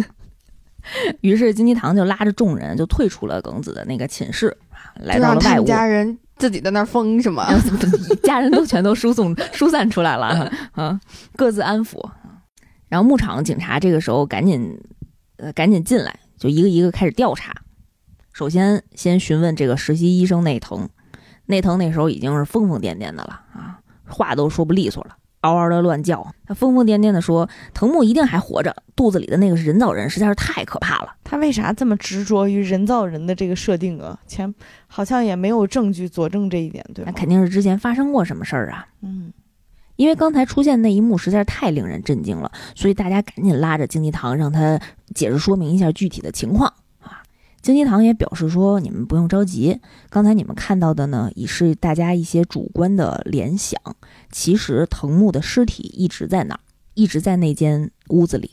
[1.22, 4.54] 于是金鸡堂就拉着众人就退出了耿子的那个寝室，
[4.96, 5.64] 来到了外屋。
[5.64, 7.48] 家人自己在那儿疯是吗？
[8.22, 11.00] 家人都全都输送疏散出来了啊，
[11.36, 12.06] 各自安抚。
[12.88, 14.78] 然后牧场警察这个时候赶紧
[15.36, 17.54] 呃赶紧进来，就一个一个开始调查。
[18.32, 20.86] 首先先询问这个实习医生内藤。
[21.46, 25.16] 内藤那时候已经是疯疯癫癫的了啊，话都说不利索了。
[25.40, 34.18] 嗷嗷的乱叫，他疯疯癫癫的说：“藤木一定还活着，肚子里的那个是人造人，实在是太可怕了。”他为啥这么执着于人造人的这个设定啊？
[34.26, 34.54] 前
[34.86, 37.18] 好像也没有证据佐证这一点，对那吧？
[37.18, 38.86] 肯定是之前发生过什么事儿啊。
[39.00, 39.32] 嗯，
[39.96, 44.78] 因为刚才出现那一幕实在是太令人震惊了，所以大家赶紧拉着经济堂让他
[45.14, 46.74] 解释说明一下具体的情况啊。
[47.62, 53.78] 京鸡堂也表示说：“你们不用着急，刚才你们看到的呢，已是大家一些主观的联想。
[54.30, 56.60] 其实藤木的尸体一直在那儿，
[56.94, 58.52] 一直在那间屋子里。”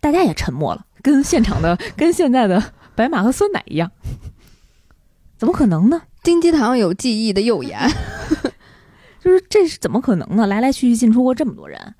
[0.00, 3.90] 大家也沉默了，跟现场的、 跟现在的白马和酸奶一样，
[5.38, 6.02] 怎么可能呢？
[6.22, 7.80] 金鸡堂有记忆的右眼，
[9.18, 10.46] 就是这是怎么可能呢？
[10.46, 11.94] 来来去去进出过这么多人啊！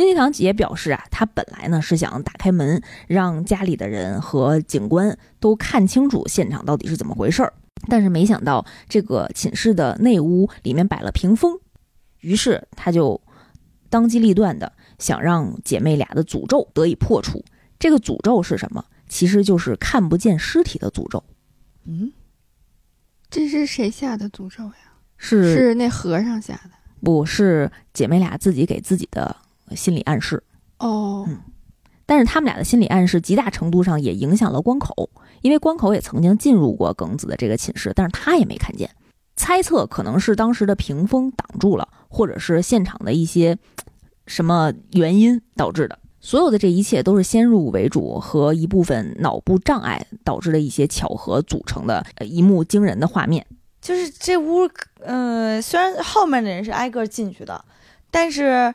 [0.00, 7.52] 金济堂也表示啊，他本来呢是想打开门，让家里的人和警官都看清楚现场到底是怎么回事儿，
[7.86, 11.60] 但是没想到这个寝室的内屋里面摆了屏风，
[12.20, 13.20] 于是他就
[13.90, 17.44] 当机立断的想让姐妹俩的诅咒得以破除。
[17.78, 18.82] 这个诅咒是什么？
[19.06, 21.22] 其实就是看不见尸体的诅咒，
[21.84, 22.10] 嗯，
[23.28, 24.94] 这是谁下的诅咒呀？
[25.18, 26.70] 是是那和尚下的。
[27.02, 29.36] 不是姐妹俩自己给自己的
[29.76, 30.42] 心理暗示？
[30.78, 31.38] 哦，嗯
[32.06, 35.08] 但是他们俩的心理暗示极大程度上也影响了关口，
[35.42, 38.90] 因为关口也曾经进入过耿子的这个寝室，但是他也没看见。
[39.36, 43.56] 猜测可能是当时的屏风挡住了，或者是现场的一些
[44.26, 45.98] 什么原因导致的。
[46.20, 53.46] 所有的这一切都是先入为主和一部分脑部障碍导致的一些巧合组成的呃一幕惊人的画面。
[53.80, 54.68] 就是这屋，
[54.98, 57.64] 呃，虽然后面的人是挨个进去的，
[58.10, 58.74] 但是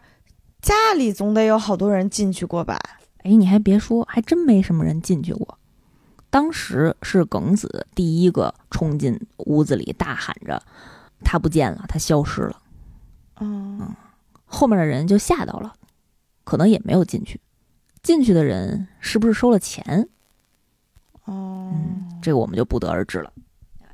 [0.65, 2.79] 家里总得有好多人进去过吧？
[3.17, 5.59] 哎，你还别说，还真没什么人进去过。
[6.31, 10.59] 当时是耿子第一个冲进屋子里，大喊着
[11.23, 12.59] ：“他不见了，他消失了。
[13.39, 13.93] 嗯，”
[14.43, 15.71] 后面的人就吓到了，
[16.43, 17.39] 可能也没有进去。
[18.01, 20.09] 进去的人是不是收了钱？
[21.25, 21.71] 哦，
[22.23, 23.31] 这个我们就不得而知了。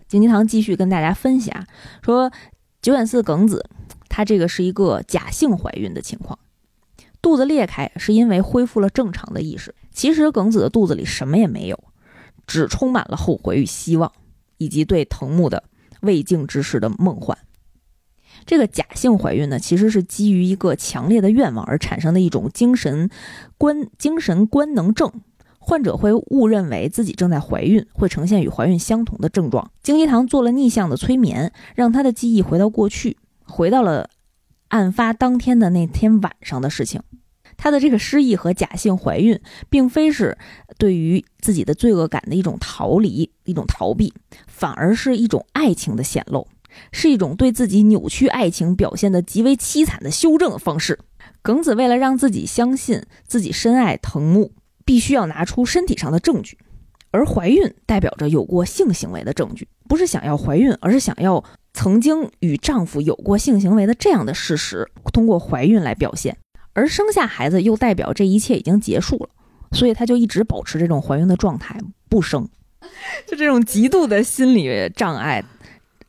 [0.07, 1.67] 金鸡堂继续跟大家分析啊，
[2.01, 2.32] 说
[2.82, 3.69] 九眼寺耿子，
[4.07, 6.39] 她这个是一个假性怀孕的情况，
[7.22, 9.74] 肚子裂开是因为恢复了正常的意识。
[9.91, 11.84] 其实耿子的肚子里什么也没有，
[12.47, 14.11] 只充满了后悔与希望，
[14.57, 15.63] 以及对藤木的
[16.01, 17.38] 未竟之事的梦幻。
[18.45, 23.09] 这个假性怀孕呢，其实是基于一个强烈的愿望而产生的一种精神
[23.57, 25.11] 官精神官能症。
[25.63, 29.69] 患者会误认为自己正在怀孕，会呈现与怀孕相同的症状。
[29.84, 34.09] 京一堂做了逆向的催眠，让他的记忆回到过去，回到了
[34.72, 37.01] 案发当天的那天晚上的事情。
[37.57, 40.38] 她的这个失忆和假性怀孕，并非是
[40.80, 44.11] 对于自己的罪恶感的一种逃离、一种逃避，
[44.47, 46.47] 反而是一种爱情的显露，
[46.91, 50.97] 是一种对自己扭曲爱情表现的极为凄惨的修正方式。
[51.43, 54.53] 耿子为了让自己相信自己深爱藤木，
[54.84, 56.57] 必须要拿出身体上的证据，
[57.11, 61.43] 而怀孕代表着有过性行为的证据，不是想要怀孕，而是想要
[61.74, 66.38] 曾经与丈夫有过性行为的这样的事实，通过怀孕来表现。
[66.74, 69.30] 而生下孩子又代表这一切已经结束了，
[69.72, 72.47] 所以她就一直保持这种怀孕的状态，不生。
[73.28, 75.43] 就这种极度的心理障碍，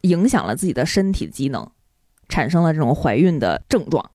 [0.03, 1.69] 影响了自己的身体机能，
[2.29, 4.11] 产生了这种怀孕的症状。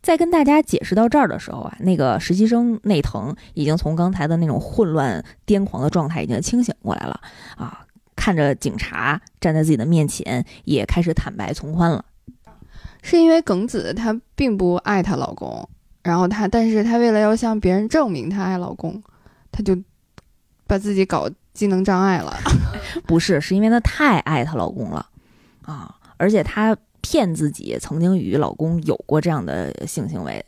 [0.00, 7.20] 在跟大家解释到这儿的时候啊，那个实习生内藤已经从刚才的那种混乱癫狂的状态已经清醒过来了
[7.56, 7.86] 啊，
[8.16, 12.04] 看着警察站在自己的面前，也开始坦白从宽了。
[13.02, 15.68] 是因为耿子她并不爱她老公，
[16.02, 19.02] 然后她，但是她为了要向别人证明她爱老公，
[19.50, 19.76] 她就
[20.66, 22.36] 把自己搞机能障碍了。
[23.06, 25.04] 不是，是因为她太爱她老公了
[25.62, 30.44] 啊，而且她骗自己曾经与老公有过这样的性行为，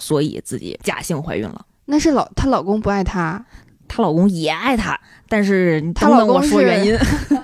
[0.00, 1.64] 所以自己假性怀孕了。
[1.84, 3.46] 那是老她老公不爱她，
[3.88, 6.96] 她老公也爱她，但是你她老公等等我说原因。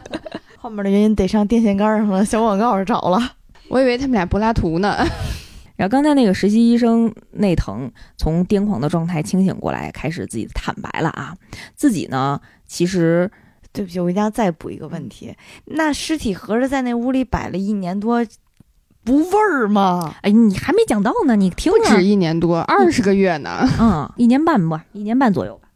[0.58, 3.32] 后面的原因得上电线杆上了，小广告找了。
[3.68, 4.96] 我以为他们俩柏拉图呢。
[5.76, 11.34] 然后刚才那个实习医生内藤从癫狂的状态清醒过来，开始自己坦白了啊，
[11.74, 13.30] 自己呢其实
[13.72, 15.34] 对不起，我一定要再补一个问题。
[15.64, 18.22] 那尸体合着在那屋里摆了一年多，
[19.02, 20.14] 不味儿吗？
[20.20, 23.66] 哎你还没讲到呢，你听啊不止一年多，二十个月呢。
[23.80, 25.69] 嗯，一年半吧，一年半左右吧。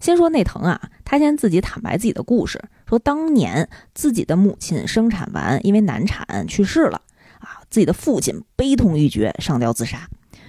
[0.00, 7.02] 先说内藤啊，他先自己坦白自己的故事，说当年自己的母亲生产完，因为难产去世了
[7.38, 10.08] 啊，自己的父亲悲痛欲绝，上吊自杀，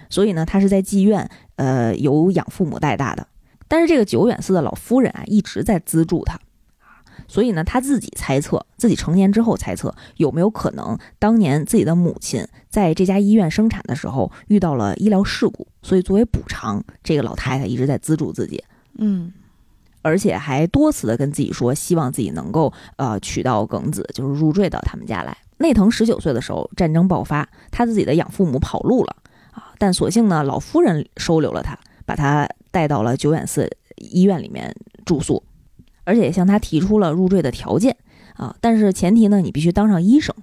[0.09, 3.27] 所以呢，他是在妓院呃由养父母带大的。
[3.67, 6.35] 但是这个久远寺的老夫人啊，一直在资助他，
[6.79, 18.63] 啊，所以呢，他自己猜测，自己成年之后猜测，有没有可能当年自己的母亲在这家医院生产的时候遇到了医疗事故，所以作为补偿，这个老太太一直在资助自己，
[18.97, 19.33] 嗯。
[20.01, 25.35] 而且还多次的跟自己说，希望自己能够呃娶到耿子，就是入赘到他们家来。
[25.57, 29.15] 内藤十九岁的时候，战争爆发，他自己的养父母跑路了
[29.51, 34.75] 啊，但所幸呢，老夫人收留了他，把他带到了久远寺医院里面
[35.05, 35.43] 住宿，
[36.03, 37.95] 而且向他提出了入赘的条件
[38.35, 40.35] 啊，但是前提呢，你必须当上医生。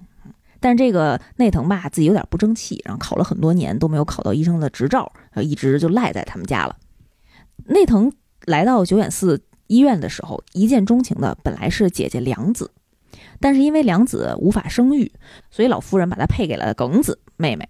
[0.61, 6.75] 但这个内藤吧，自己有点不争气，然后考了很多年都没有考到医生的执照，一直就赖在他们家了。
[7.65, 8.11] 内藤
[8.45, 12.71] 来到久远寺医院的时候，一见钟情的本来是姐姐梁子，
[13.39, 15.11] 但是因为梁子无法生育，
[15.51, 17.69] 所以老夫人把她配给了耿子妹妹。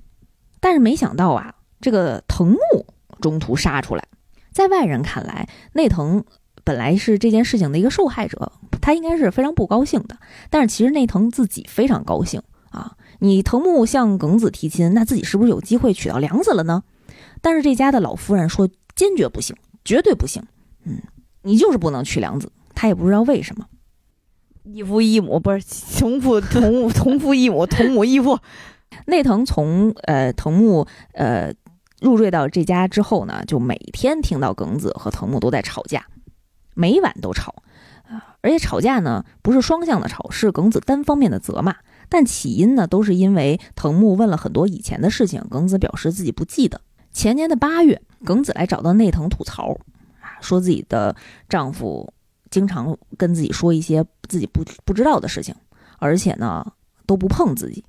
[0.60, 2.86] 但是没想到啊，这个藤木
[3.22, 4.04] 中途杀出来，
[4.52, 6.24] 在外人看来，内藤
[6.64, 10.18] 本来是这件事情的一个受害者，他应该是非常不高兴的。
[10.50, 12.42] 但是其实内藤自己非常高兴
[12.72, 12.96] 啊！
[13.20, 16.84] 你藤木向耿子提亲，那自己是不是有机会娶到梁子了呢？
[17.42, 20.42] 但是这家的老夫人说坚决不行，绝对不行。
[20.86, 21.02] 嗯，
[21.44, 22.52] 你就是不能娶良子。
[22.76, 23.66] 他也不知道为什么。
[24.64, 25.64] 异父异母不是
[26.00, 28.40] 同父同母 同父异母同母异父，
[29.08, 31.54] 内藤从呃藤木呃
[32.02, 36.06] 入赘到这家之后呢，就每天听到耿子和藤木都在吵架，
[36.76, 37.56] 每晚都吵
[38.08, 41.76] 啊，而且吵架呢不是双向的吵，是耿子单方面的责骂。
[42.08, 46.82] 但起因呢，都是因为藤木问了很多以前的事情，耿子表示自己不记得。
[47.12, 49.78] 前年的八月，耿子来找到内藤吐槽，啊，
[50.42, 51.16] 说自己的
[51.48, 52.12] 丈夫
[52.50, 55.56] 经常跟自己说一些自己不不知道的事情，
[55.98, 56.66] 而且呢
[57.06, 57.84] 都不碰自己，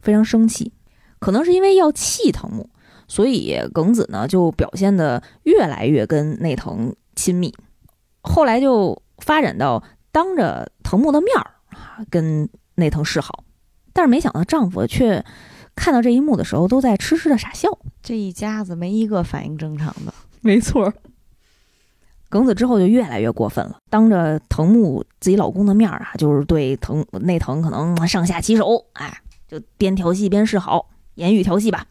[0.00, 0.72] 非常生气。
[1.18, 2.68] 可能是因为要气藤木，
[3.08, 7.52] 所以耿子呢就表现的越来越跟内藤亲密，
[8.20, 9.82] 后来就发展到
[10.12, 13.44] 当着藤木的面儿啊跟内藤示好，
[13.94, 15.24] 但是没想到丈夫却
[15.74, 17.68] 看到这一幕的时候都在痴痴的傻笑。
[18.02, 20.12] 这一家子没一个反应正常的。
[20.42, 20.92] 没错。
[22.36, 31.86] 耿子之后就越来越过分了，当着藤木自己老公的面儿啊，就是对藤内藤可能上下其手，哎，就边调戏边示好，言语调戏吧。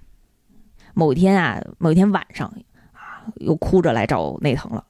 [0.93, 2.47] 某一天啊，某一天晚上
[2.93, 4.85] 啊，又哭着来找内藤了，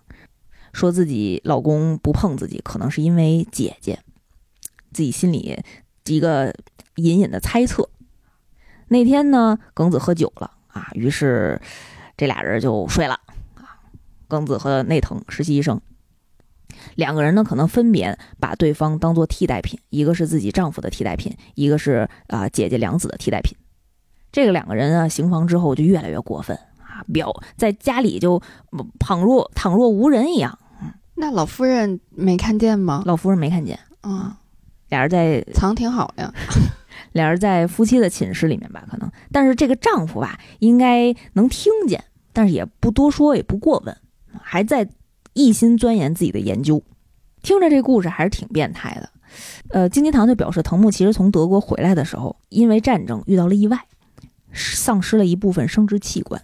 [0.74, 3.98] 说自己老公不碰自己，可能是因为姐姐，
[4.92, 5.58] 自己心里
[6.04, 6.54] 一个
[6.96, 7.88] 隐隐的猜测。
[8.90, 11.62] 那天呢，耿子喝酒了啊，于是
[12.18, 13.18] 这俩人就睡了。
[14.36, 15.80] 耿子和内藤实习医生
[16.96, 23.58] 两个人呢，可能分别把对方当做替代品，一个是自己丈夫的替代品，一个是啊、姐姐良子的替代品。
[24.32, 28.42] 这个两个人啊，行房之后就越来越过分啊，表在家里就
[29.00, 30.60] 倘若倘若无人一样。
[31.16, 33.02] 那老夫人没看见吗？
[33.06, 34.38] 老夫人没看见，啊，
[34.90, 36.34] 俩人在藏挺好呀。
[37.14, 43.98] 俩人在夫妻的寝室里面吧，可能，但是这个丈夫吧，应该能听见，但是也不多说，也不过问，
[44.42, 44.88] 还在
[45.34, 46.82] 一心钻研自己的研究。
[47.42, 49.10] 听着这故事还是挺变态的。
[49.70, 53.78] 呃，金金堂就表示，藤木其实从德国回来的时候，因为战争遇到了意外，
[54.54, 56.42] 丧失了一部分生殖器官。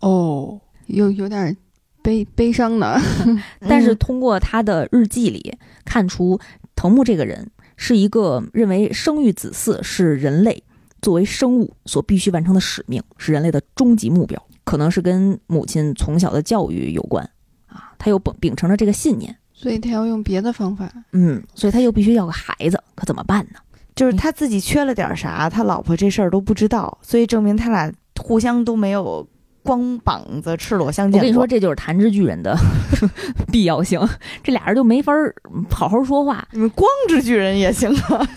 [0.00, 1.56] 哦，有有点
[2.02, 3.00] 悲悲伤呢。
[3.60, 6.38] 但是通过他的日记里看出，
[6.74, 10.62] 藤木这个人是一个认为生育子嗣是人类
[11.00, 17.28] 作为生物所必须完成的使命，是人类的终极目标，可能是跟母亲从小的教育有关
[17.66, 17.92] 啊。
[17.98, 20.90] 他又秉秉承着这个信念，所以他要用别的方法。
[21.12, 23.58] 嗯，所以他又必须要个孩子，可怎么办呢？
[23.94, 29.24] 就是他自己缺了点啥，他老婆这事儿都不知道，所以证明他俩互相都没有
[29.62, 31.18] 光膀子赤裸相见过。
[31.20, 32.56] 我跟你说，这就是弹指巨人的
[33.52, 34.00] 必要性，
[34.42, 35.32] 这俩人就没法儿
[35.70, 38.28] 好好说话，你们光之巨人也行啊。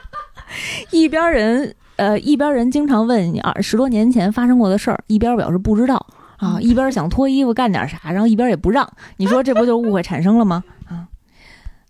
[0.92, 8.86] 一边人呃一边人经常问你二十多年前发生过的事儿，一边表示不知道啊，一边想脱衣服干点啥，然后一边也不让，
[9.16, 10.62] 你说这不就误会产生了吗？
[10.88, 11.08] 啊，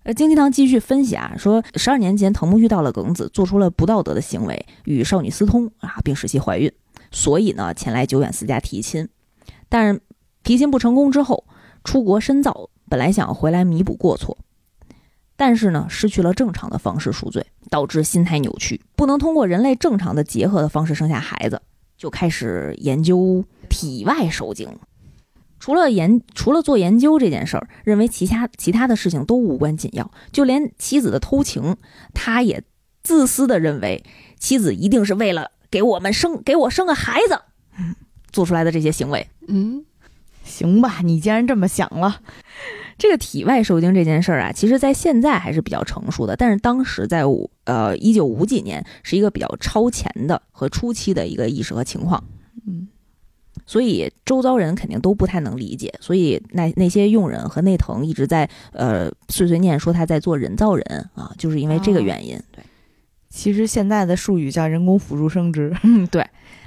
[0.04, 6.70] 呃，经济堂继续分析啊，说十二年前藤木遇到了耿子，做出了不道德的行为，与少女私通啊，并使其怀孕，
[7.10, 9.08] 所以呢前来久远寺家提亲，
[9.68, 10.00] 但是
[10.44, 11.44] 提亲不成功之后，
[11.82, 14.38] 出国深造，本来想回来弥补过错。
[15.36, 21.60] 但是呢，失去了正常的方式赎罪，导致心态扭曲，不能通过人类正常的结合的方式生下孩子，
[21.96, 24.68] 就开始研究体外受精。
[25.58, 31.76] 除了研，除了做研究这件事儿，认为其他其他的事情都无关紧要，就连妻子的偷情，
[32.14, 32.62] 他也
[33.02, 34.04] 自私的认为
[34.38, 37.40] 妻子一定是为了给我们生给我生个孩子，
[38.30, 39.26] 做出来的这些行为。
[39.48, 39.84] 嗯，
[40.44, 42.20] 行吧，你既然这么想了，
[42.98, 52.24] 这个体外受精这件事儿啊，其实在现在还是比较成熟的，但是当时在五呃一九五几年是一个比较超前的和初期的一个意识和情况，
[52.66, 52.88] 嗯，
[53.66, 62.40] 所以周遭人肯定都不太能理解，所以那那些佣人和内藤一直在呃碎碎念说他在做人造人啊，就是因为这个原因。
[62.50, 62.64] 对，
[63.28, 65.76] 其实现在的术语叫人工辅助生殖。
[65.82, 66.22] 嗯，对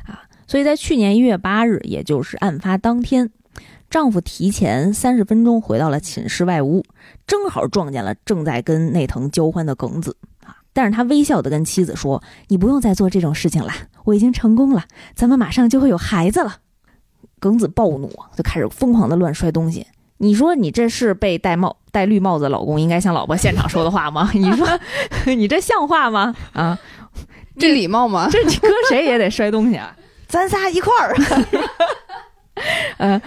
[0.06, 3.32] 啊，所以在去年一月八日，也就是案发当天。
[3.90, 6.84] 丈夫提前三十分钟回到了寝室外屋，
[7.26, 10.16] 正好撞见了正在跟内藤交欢的耿子
[10.46, 10.58] 啊！
[10.74, 13.72] 但是他微笑的跟妻子说：“你不用再做这种事情了，
[14.04, 14.86] 我已经成功了，
[15.16, 16.58] 咱们马上就会有孩子了。”
[17.40, 19.88] 耿子暴怒，就开始疯狂的乱摔东西。
[20.18, 24.30] 你说你这是被戴帽戴绿帽子老公应该向老婆现场说的话吗？
[24.36, 24.68] 你说
[25.26, 26.36] 你这像话吗？
[26.54, 26.78] 啊，
[27.58, 28.28] 这礼貌吗？
[28.30, 29.96] 这你搁谁也得摔东西啊！
[30.28, 31.16] 咱仨一块儿。
[32.98, 33.22] 呃，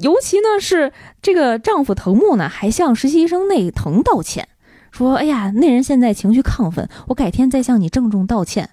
[0.00, 4.48] 尤其呢是这个丈夫藤木呢，还向实习生内藤道歉，
[4.90, 8.70] 说：“哎呀，那人现在情绪亢奋，我改天再向你郑重道歉。”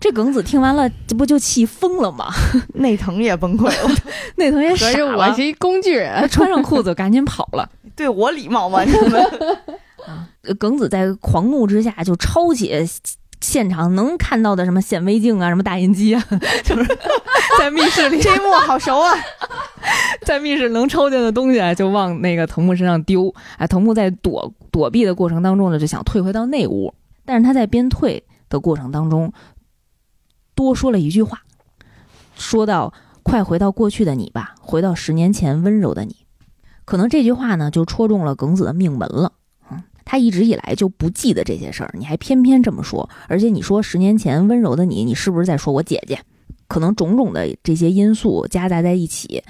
[0.00, 2.32] 这耿子听完了，这不就气疯了吗？
[2.74, 3.94] 内藤也崩溃了，
[4.36, 5.28] 内藤也傻了。
[5.28, 7.68] 我是一工具人，穿上裤子赶紧跑了。
[7.94, 8.82] 对我礼貌吗？
[8.82, 9.22] 你们
[10.06, 10.26] 啊，
[10.58, 12.72] 耿子在狂怒之下就抄起。
[13.40, 16.22] 现场能看到的什么显微镜啊，什么打印机啊，
[16.62, 16.98] 就是
[17.58, 19.14] 在密室里这一幕好熟啊，
[20.22, 23.34] 在密室能抽见的东西啊，就往那个藤木身上丢。
[23.56, 26.92] 哎，藤木在躲躲避的过程当中呢，就想退回到内屋，
[27.24, 29.32] 但是他在边退的过程当中，
[30.54, 31.40] 多说了一句话，
[32.36, 32.92] 说到
[33.24, 36.16] “快回到过去的你吧，回到十年前温柔的你”，
[36.84, 39.32] 可能这句话呢，就戳中了耿子的命门了。
[40.10, 46.18] 他一直以来就不记得这些事儿，你还偏偏这么说，而且你说十年前温柔的你，你是不是在说我姐姐？
[46.66, 49.40] 可能种种的这些因素夹杂在一起，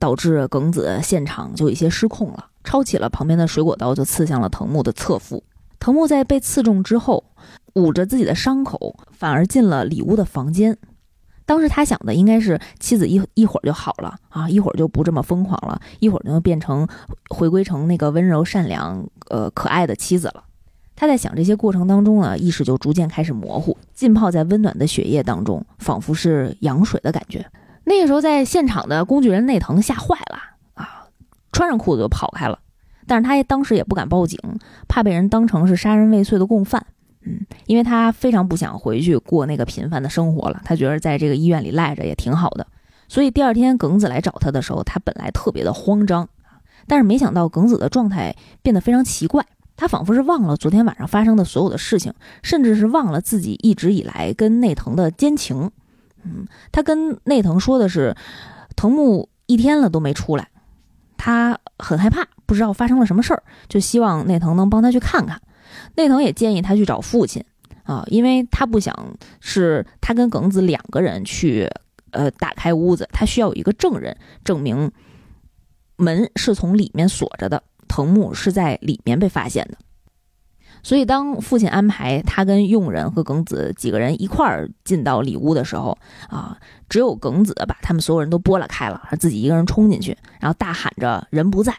[0.00, 5.40] 导致耿子现场就有一些失控了，抄起了旁边的水果刀就刺向了藤木的侧腹。
[5.78, 7.22] 藤木在被刺中之后，
[7.74, 10.76] 捂着自己的伤口，反而进了里屋的房间。
[11.46, 16.86] 当时他想的应该是妻子一一会儿就好了啊，一会儿就不这么疯狂了，一会儿就变成
[17.28, 20.44] 回归成那个温柔善良、呃可爱的妻子了。
[20.96, 27.44] 他在想这些过程当中呢，意识就逐渐开始模糊，浸泡在温暖的血液当中，仿佛是羊水的感觉。
[27.84, 30.38] 那个时候，在现场的工具人内藤吓坏了
[30.74, 31.08] 啊，
[31.52, 32.58] 穿上裤子就跑开了。
[33.06, 34.38] 但是他当时也不敢报警，
[34.88, 36.86] 怕被人当成是杀人未遂的共犯。
[37.26, 42.66] 嗯，因为他非常不想回去过那个平凡的生活了，他觉得在这个医院里赖着也挺好的。
[43.08, 46.28] 所以第二天耿子来找他的时候，他本来特别的慌张，
[46.86, 49.46] 但是没想到耿子的状态变得非常奇怪，
[49.76, 52.12] 他仿佛是忘了昨天晚上发生的所有的事情，
[52.42, 55.70] 甚至是忘了自己一直以来跟内藤的奸情。
[56.24, 58.14] 嗯，他跟内藤说的是，
[58.76, 60.48] 藤木一天了都没出来，
[61.16, 65.40] 他很害怕，不知道发生了什么事儿，就希望内藤能帮他去看看。
[65.96, 67.44] 内藤也建议他去找父亲，
[67.84, 68.94] 啊，因为他不想
[69.40, 71.70] 是他跟耿子两个人去，
[72.10, 74.90] 呃，打开屋子，他需要有一个证人证明
[75.96, 79.78] 门是从里面锁着的，藤木是在里面被发现的。
[80.82, 85.96] 所以当父亲安排他跟佣人和耿子几个人一块儿进到里屋的时候，
[86.28, 86.58] 啊，
[86.90, 91.74] 只有耿子把他们所有人都拨拉开了，自己一个人冲进去，然后大喊着“人不在”。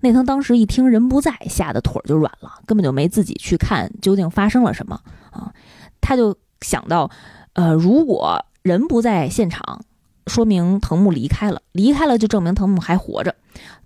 [0.00, 5.52] 内藤当时一听人不在，吓得腿就软了，根本就没自己去看究竟发生了什么啊！
[6.00, 7.10] 他就想到，
[7.54, 9.80] 呃，如果人不在现场，
[10.26, 13.34] 说明藤木离开了，离开了就证明藤木还活着，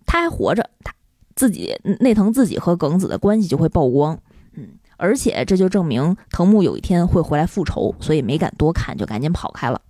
[0.05, 0.93] 他还活着，他
[1.35, 4.19] 自己内藤自己和耿子的关系就会曝光，
[4.55, 9.81] 嗯，而且这就证明藤木有一天会回来复仇，所以没敢多看，就赶紧跑开了。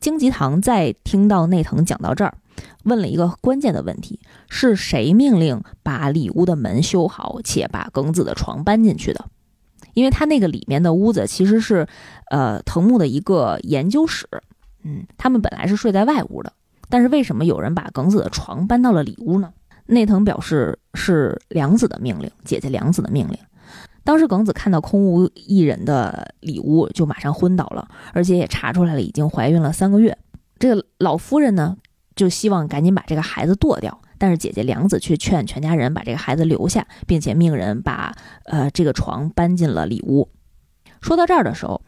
[0.00, 2.34] 荆棘堂在听到内藤讲到这儿。
[2.84, 9.24] 问了一个关键的问题：是谁命令把里屋的门修好，且把耿子的床搬进去的？
[9.94, 11.86] 因为他那个里面的屋子其实是，
[12.30, 14.28] 呃，藤木的一个研究室。
[14.84, 16.52] 嗯，他们本来是睡在外屋的，
[16.88, 19.52] 但是为什么有人把耿子的床搬到了里屋呢？
[19.86, 23.36] 内藤表示是良子的命令，姐姐良子的命令。
[24.04, 30.16] 当时耿子看到空无一人的里屋，就马上昏倒了，而且也查出来了已经怀孕了三个月。
[30.58, 31.76] 这个老夫人呢？
[32.18, 38.12] 就希望赶紧把这个孩子剁掉，但是姐姐梁子却劝全家人把这个孩子留下，并且命人把
[38.44, 40.28] 呃这个床搬进了里屋。
[41.00, 41.80] 说到这儿的时候，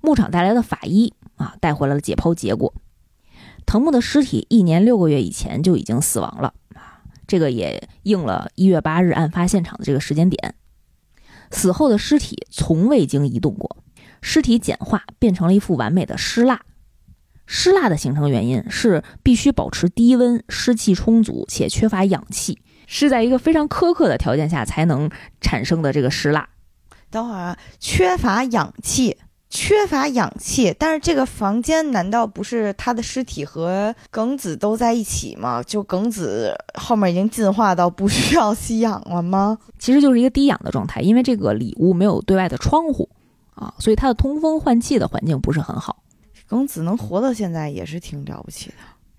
[0.00, 2.72] 牧场带来的法医啊带回来了解剖结果，
[3.66, 10.54] 藤木的尸体一年六个月以前就已经死亡了啊，这个也应了一月八日案发现场的这个时间点。
[11.50, 13.76] 死后的尸体从未经移动过，
[14.22, 16.62] 尸体简化变成了一副完美的尸蜡。
[17.46, 26.48] 尸蜡的形成原因是必须保持低温、湿气充足且缺乏氧气，是在一个非常苛刻的条件下才能产生的这个湿蜡。
[27.10, 29.16] 等会儿啊，缺乏氧气，
[29.48, 35.62] 缺乏氧气，但是这个房间难道不是他的尸体和梗子都在一起吗？
[35.62, 39.56] 就梗子后面已经进化到不需要吸氧了吗？
[39.78, 43.08] 其实就是一个低氧的状态，因为这个里屋没有对外的窗户
[43.54, 46.02] 啊，所以它的通风换气的环境不是很好。
[46.46, 48.74] 耿子能活到现在也是挺了不起的。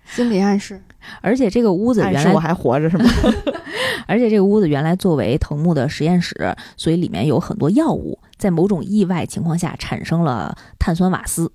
[0.06, 0.80] 心理暗示，
[1.20, 3.04] 而且这个屋子原来我还活着是吗？
[4.06, 11.50] 而且这个屋子原来作为藤木的实验室，所以里面有很多药物，在某种意外情况下产生了碳酸瓦斯，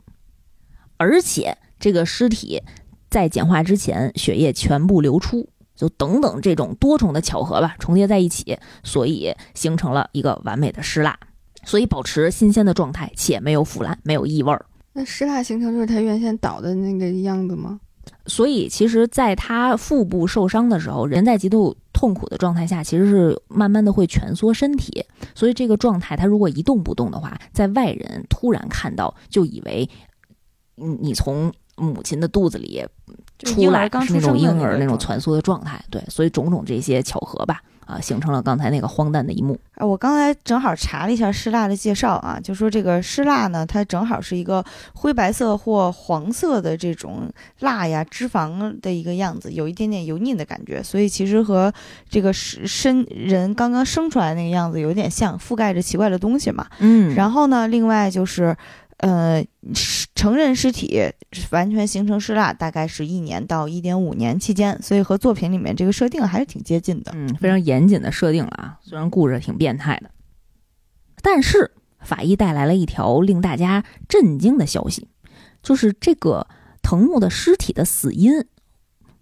[0.97, 2.61] 而且这个尸体
[3.09, 11.17] 在简化之前血液全部流出，就等等这种多重的巧合吧，重叠在一起，所以形成了一个完美的尸蜡，
[11.63, 14.65] 所以保持新鲜的状态且没有腐烂，没有异味儿。
[14.93, 17.79] 那湿蜡形成就是他原先倒的那个样子吗？
[18.25, 25.03] 所以，其实，在他腹部受伤的时候，人在极度痛苦的状态下，其实是慢慢的会蜷缩身体。
[25.33, 29.87] 所以，这个状态，他如果一动不动的话，在外人突然看到，就以为，
[30.75, 32.83] 你你从母亲的肚子里
[33.39, 35.83] 出来是那种婴儿那种蜷缩的状态。
[35.89, 37.61] 对，所以种种这些巧合吧。
[37.85, 39.59] 啊，形成了刚才那个荒诞的一幕。
[39.75, 44.63] 啊，我刚才正好查了一下湿蜡的介绍啊，就说这个湿蜡呢，它正好是一个
[44.93, 51.73] 灰白色或黄色的这种蜡呀，脂肪的一个样子，有一点点油腻的感觉，所以其实和
[52.09, 56.67] 这个身人刚刚生出来那个样子有点像，覆盖着奇怪的东西嘛。
[56.79, 58.55] 嗯，然后呢，另外就是。
[59.01, 59.43] 呃，
[60.13, 61.01] 成人尸体
[61.49, 67.11] 完全形成尸蜡，大概是一年到一点五年期间，所以和作品里面这个设定还是挺接近的。
[67.15, 70.11] 嗯，非常严谨的设定了啊，虽然故事挺变态的，
[71.23, 75.07] 但是法医带来了一条令大家震惊的消息，
[75.63, 76.45] 就是这个
[76.83, 78.45] 藤木的尸体的死因，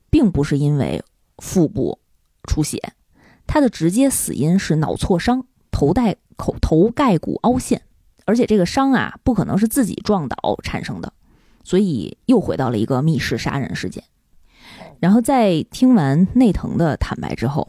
[0.10, 1.02] 并不是因为
[1.38, 2.00] 腹部
[2.44, 2.82] 出血，
[3.48, 7.84] 他的直接死因是脑挫伤，头带口头盖骨凹陷。
[8.30, 11.12] 而且这个伤啊，不可能是自己撞倒产生的，
[11.64, 14.04] 所以又回到了一个密室杀人事件。
[15.00, 17.68] 然后在听完内藤的坦白之后，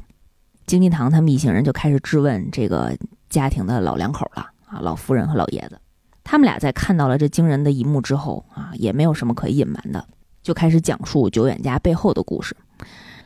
[0.66, 2.94] 京济堂他们一行人就开始质问这个
[3.30, 5.80] 家庭的老两口了啊，老夫人和老爷子。
[6.22, 10.06] 他们俩在看到了这惊人的一幕之后啊，也没有什么可以隐瞒的，
[10.42, 12.54] 就开始讲述久远家背后的故事。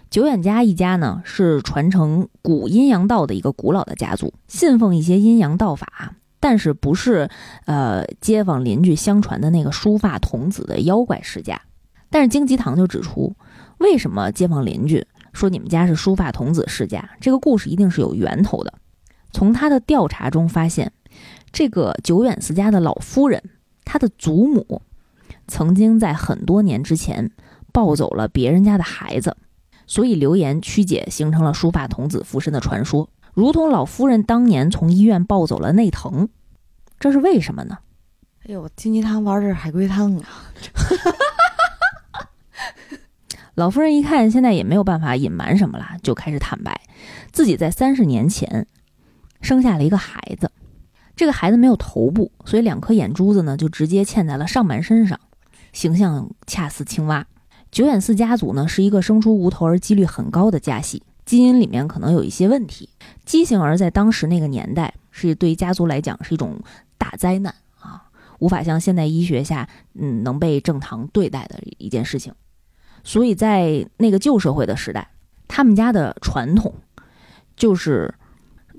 [0.09, 6.15] 久远家一家呢，是传承古阴阳道的一个古老的家族，信奉一些阴阳道法。
[6.45, 7.31] 但是不是，
[7.65, 11.59] 呃，街坊邻居相传的那个梳发童子的妖怪世家。
[12.11, 13.35] 但是荆棘堂就指出，
[13.79, 17.09] 为什么街坊邻居说你们家是梳发童子世家？
[17.19, 18.75] 这个故事一定是有源头的。
[19.33, 20.93] 从他的调查中发现，
[21.51, 23.43] 这个久远寺家的老夫人，
[23.87, 24.83] 她的祖母，
[25.49, 27.31] 曾经在很多年之前
[27.73, 29.35] 抱走了别人家的孩子，
[29.87, 33.09] 所以流言曲解，形成了梳发童子附身的传说。
[33.35, 36.29] 如同老夫人当年从医院抱走了内藤，
[36.99, 37.79] 这是为什么呢？
[38.47, 40.27] 哎呦，金鸡汤玩的是海龟汤啊！
[43.55, 46.81] 老夫人一看现在也没有办法隐瞒什么了，就开始坦白，
[47.33, 48.67] 自己在三十年前
[49.41, 50.51] 生下了一个孩子，
[51.17, 55.19] 这个孩子没有头部，所以两颗眼珠子呢就直接嵌在了上半身上，
[55.73, 57.27] 形象恰似青蛙。
[57.73, 61.03] 久远寺家族呢是一个生出无头儿几率很高的家系。
[61.25, 62.89] 基因里面可能有一些问题，
[63.25, 66.61] 畸形儿在当时那个年代是对家族来讲是一种
[66.99, 68.05] 大灾难啊，
[68.39, 72.33] 无法像现代医学下嗯能被正常对待的一件事情。
[73.03, 75.09] 所以在那个旧社会的时代，
[75.49, 76.75] 他们家的传统
[77.57, 78.15] 就是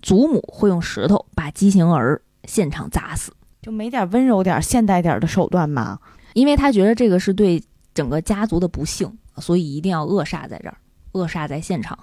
[0.02, 3.32] 祖母会用石头把畸形儿现场砸死，
[3.62, 6.00] 就没点温柔点、现代点的手段吗？
[6.34, 7.64] 因为他觉得这个是对
[7.94, 10.78] 整个家族的不幸，所以一定要扼杀在这儿，
[11.14, 11.98] 扼杀在现场。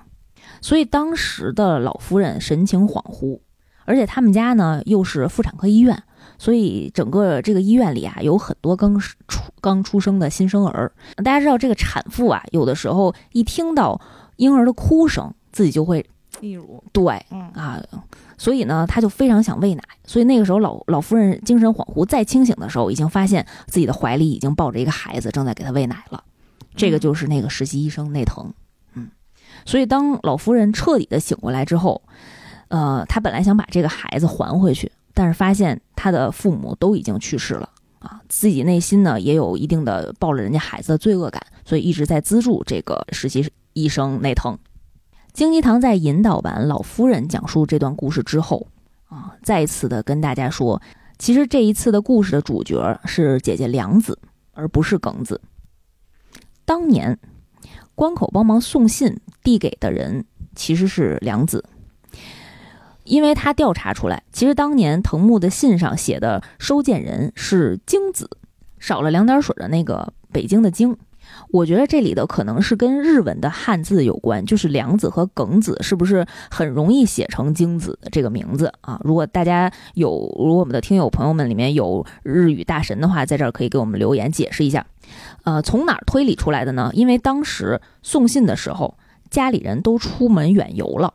[0.63, 3.41] 所以当时的老夫人神情恍惚，
[3.85, 6.03] 而且他们家呢又是妇产科医院，
[6.39, 10.91] 所以整个这个医院里啊有很多刚出刚出生的新生儿。
[11.17, 14.01] 大家知道这个产妇啊，有的时候一听到
[14.37, 16.07] 婴儿的哭声，自己就会
[16.41, 16.83] 例如。
[16.93, 17.15] 对，
[17.55, 17.83] 啊，
[18.39, 19.83] 所以呢，她就非常想喂奶。
[20.05, 26.23] 所以那个时候老老夫人精神恍惚，再清醒的时候，已经发现自己的怀里已经抱着一个孩子，正在给她喂奶了。
[26.77, 28.53] 这个就是那个实习医生内藤。
[29.65, 32.03] 所以，当老夫人彻底的醒过来之后，
[32.69, 37.69] 呃，她本来想把这个孩子还回去，但是发现她的父母都已经去世了
[37.99, 44.59] 啊，自己内心呢也有一定的抱了人家孩子的罪恶感，所以一直在资助这个实习医生内藤。
[45.33, 48.67] 京吉堂在引导完老夫人讲述这段故事之后，
[49.09, 50.81] 啊，再次的跟大家说，
[51.19, 54.19] 其实这一次的故事的主角是姐姐良子，
[54.53, 55.41] 而不是耿子。
[56.65, 57.19] 当年。
[57.95, 60.25] 关口帮忙送信递给的人
[60.55, 61.65] 其实是良子，
[63.05, 68.29] 因为他调查出来，其实当年藤木的信上写的收件人是京子，
[68.79, 70.97] 少了两点水的那个北京的京。
[71.51, 79.01] 我觉得这里头可能是跟日文的汉字有关，就是良子和耿子是不是很容易写成京子的这个名字啊？
[79.05, 84.85] 如果大家有，如果我们的听友朋友们里面有日语大神的话，在这儿可以给我们留言解释一下。
[85.45, 86.91] 呃，从哪儿推理出来的呢？
[86.95, 88.97] 因为当时送信的时候，
[89.31, 91.13] 家里人都出门远游了。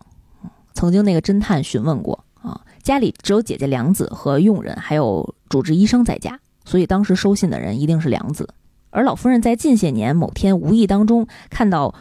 [0.74, 8.50] 曾经那个侦探询问过啊，家里只有姐姐良子和佣人，还有主治医生在家，所以当时收信的人一定是良子。
[8.90, 11.94] 而老夫人在近些年某天无意当中看到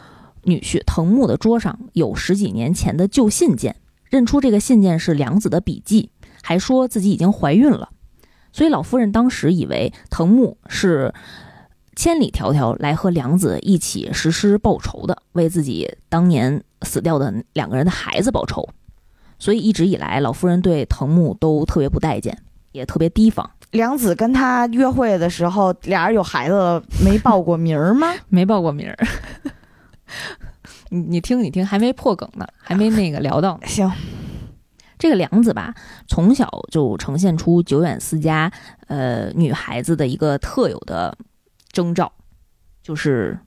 [0.42, 3.76] 女婿藤木的桌上有十几年前的旧信件，
[4.10, 6.10] 认出这个信件是良子的笔记，
[6.42, 7.88] 还说自己已经怀孕了，
[8.52, 11.12] 所以老夫人当时以为藤木是
[11.96, 18.68] 千里迢迢来和梁子一起实施报仇的，为自己当年死掉的两个人的孩子报仇，
[19.38, 22.38] 所以一直以来老夫人对藤木都特别不待见，
[22.72, 23.50] 也特别提防。
[23.72, 28.14] 梁子跟他约会的时候，俩人有孩子没报过名儿吗？
[28.28, 28.96] 没报过名儿。
[30.90, 33.66] 你你听你听，还没破梗呢，还没那个聊到呢。
[33.66, 33.90] 行，
[34.98, 35.74] 这个梁子吧，
[36.06, 38.52] 从小就呈现出久远思家
[38.86, 41.16] 呃女孩子的一个特有的
[41.76, 42.10] 征兆，
[42.82, 43.38] 就是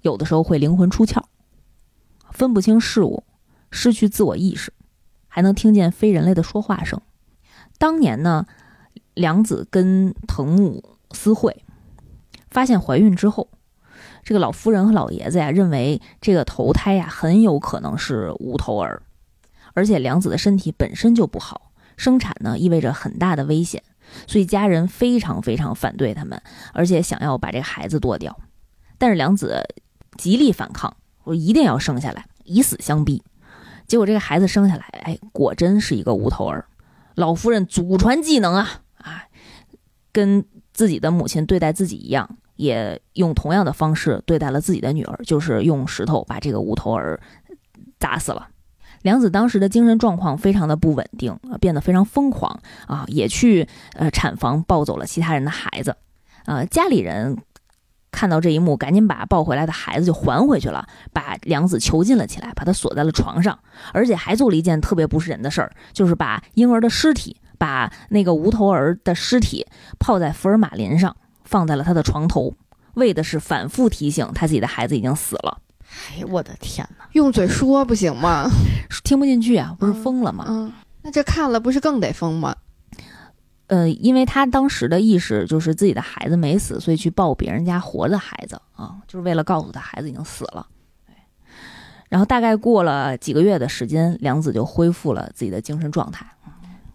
[0.00, 1.22] 有的时候会灵魂出窍，
[2.32, 3.22] 分不清事物，
[3.70, 4.72] 失去自我意识，
[5.28, 6.98] 还能听见非人类的说话声。
[7.76, 8.46] 当年呢。
[9.16, 11.64] 良子跟藤木私会，
[12.50, 13.48] 发现怀孕之后，
[14.22, 19.02] 这个老夫人和老爷子呀认为这个头胎呀很有可能是无头儿，
[19.72, 23.82] 而且良子的身体本身就不好，生产呢意味着很大的危险，
[24.26, 26.40] 所以家人非常非常反对他们，
[26.72, 28.38] 而且想要把这个孩子剁掉。
[28.98, 29.62] 但是梁子
[30.16, 33.22] 极力反抗，我一定要生下来，以死相逼。
[33.86, 36.66] 结果这个孩子生下来，哎，果真是一个无头儿。
[37.14, 39.24] 老夫人祖传技能啊啊！
[40.12, 47.20] 跟自己的母亲对待自己一样，也用同样的方式对待了自己的女儿，就是用石头把这个无头儿
[48.00, 48.48] 砸死了。
[49.06, 55.96] 梁子当时的精神状况非常的不稳定，变得非常疯狂啊，也去呃产房抱走了其他人的孩子。
[56.44, 57.38] 呃，家里人
[58.10, 63.56] 看到这一幕，赶紧把抱回来的孩子就还回去了，把梁子囚禁了起来，把他锁在了床上，
[63.92, 67.36] 而且还做了一件特别不是人的事儿，就是把婴儿的尸体。
[67.58, 69.66] 把那个无头儿的尸体
[69.98, 72.54] 泡在福尔马林上，放在了他的床头，
[72.94, 75.56] 为的是反复提醒他自己的孩子已经死了。
[76.10, 77.06] 哎呦我的天哪！
[77.12, 78.50] 用嘴说不行吗？
[79.04, 80.44] 听不进去啊，不是疯了吗？
[80.48, 82.54] 嗯，那这看了不是更得疯吗？
[83.68, 90.66] 呃，因为他当时的意识就是自己的孩子没死，所以去抱别人家活的孩子啊，就是为了告诉他孩子已经死了。
[92.08, 96.24] 然后大概过了几个月的时间，梁子就恢复了自己的精神状态。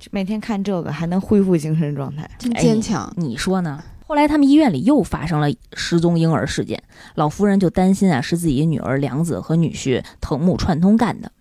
[0.10, 3.12] 每天看这个还能恢复精神状态，真坚强。
[3.18, 3.84] 你说呢？
[4.12, 6.84] 后来他们医院里又发生了失踪婴儿事件，
[7.16, 11.32] 老夫人就担心啊，是自己女儿良子和女婿藤木串通干的。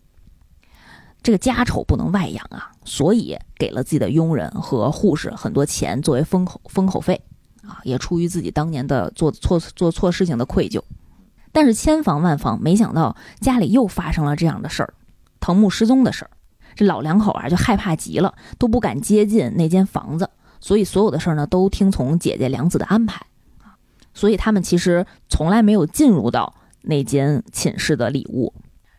[1.20, 7.20] 这个家丑不能外扬啊，所以给了自己的佣人和护士很多钱作为封口封口费
[7.64, 10.80] 啊，也出于自己当年的做错做错事情的愧疚。
[11.50, 14.94] 但是千防万防，没想到家里又发生了这样的事儿，
[15.40, 16.30] 藤木失踪的事儿。
[16.76, 20.30] 这老两口啊就害怕极了，都不敢接近那间房子，
[20.60, 23.26] 所以所有的事儿呢都听从姐姐梁子的安排
[23.58, 23.74] 啊。
[24.14, 28.52] 所以他们其实从来没有进入到那间寝室的礼物。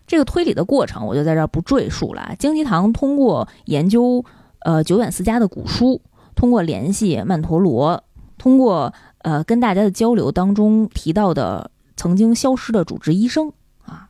[0.07, 2.35] 这个推理的过程我就在这儿不赘述了。
[2.37, 4.25] 京吉堂通过研究
[4.59, 6.01] 呃久远寺家的古书，
[6.35, 8.03] 通过联系曼陀罗，
[8.37, 13.53] 通过呃跟大家的交流当中提到的曾经消失的主治医生
[13.85, 14.09] 啊，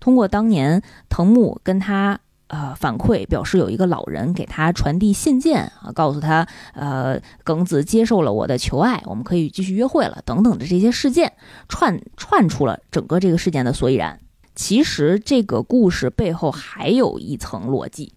[0.00, 2.20] 通过当年藤木跟他。
[2.48, 11.32] 呃，反馈表示有一个老人给他传递信件啊，告诉他，呃，耿子接受了我的求爱，我们可以继续约会了，等等的这些事件，
[11.68, 14.20] 串串出了整个这个事件的所以然。
[14.54, 18.12] 其实这个故事背后还有一层逻辑，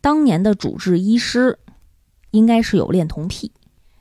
[0.00, 1.58] 当年的主治医师
[2.30, 3.52] 应该是有恋童癖，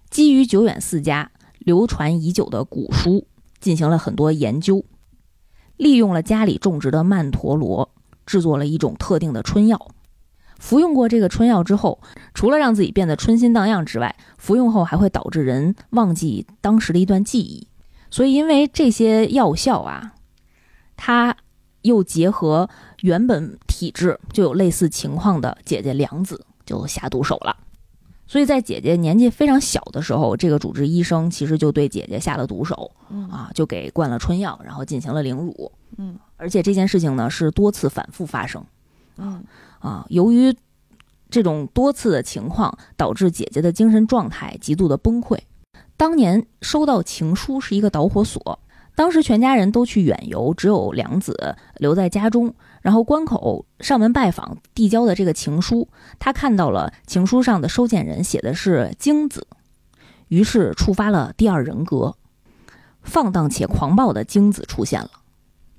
[0.10, 3.28] 基于久远寺家流传已久的古书，
[3.60, 4.84] 进行了很多研究，
[5.78, 7.92] 利用了家里种植的曼陀罗。
[8.26, 9.88] 制作了一种特定的春药，
[10.60, 12.00] 服用过这个春药之后，
[12.34, 17.68] 除了让自己变得春心荡漾之外，服用后还会导致人忘记当时的一段记忆。
[18.10, 20.14] 所以，因为这些药效啊，
[20.96, 21.36] 它
[21.82, 22.70] 又结合
[23.02, 27.58] 原本体质就有类似情况的姐姐良子，就下毒手了。
[28.28, 32.90] 所以在姐姐年纪非常小的时候，这个主治医生其实就对姐姐下了毒手，
[33.30, 35.72] 啊，就给灌了春药，然后进行了凌辱。
[35.98, 38.64] 嗯而且这件事情呢是多次反复发生
[39.18, 39.44] 嗯
[39.80, 40.06] 啊。
[40.10, 40.56] 由于
[41.30, 45.40] 这种多次的情况，导致姐姐的精神状态极度的崩溃。
[45.98, 48.60] 当年收到情书是一个导火索，
[48.96, 52.54] 当时全家人都去远游，只有良子留在家中。
[52.82, 55.88] 然后关口上门拜访，递交的这个情书，
[56.20, 59.48] 他看到了情书上的收件人写的是京子，
[60.28, 62.16] 于是触发了第二人格，
[63.02, 65.10] 放荡且狂暴的京子出现了。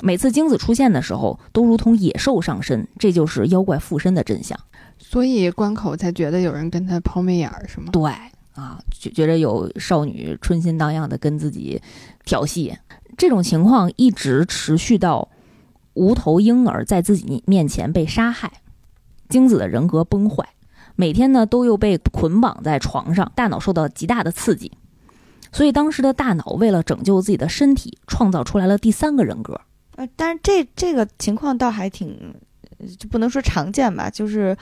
[0.03, 4.59] 每次精子出现的时候，都如同野兽上身，这就是妖怪附身的真相。
[4.99, 7.89] 所以关口才觉得有人跟他抛媚眼儿，是吗？
[7.93, 8.11] 对
[8.55, 11.81] 啊，觉觉得有少女春心荡漾的跟自己
[12.25, 12.77] 调戏，
[13.17, 15.29] 这种情况一直持续到
[15.95, 18.61] 无头婴儿在自己面前被杀害，
[19.29, 20.47] 精子的人格崩坏，
[20.95, 24.73] 每天呢都又被捆绑在床上，大脑受到极大的刺激，
[25.53, 29.61] 所以当时的大脑为了拯救自己的身体，创造出来了第三个人格。
[29.97, 32.35] 呃，但是这这个情况倒还挺，
[32.79, 34.57] 呃就不能说常见吧，就是，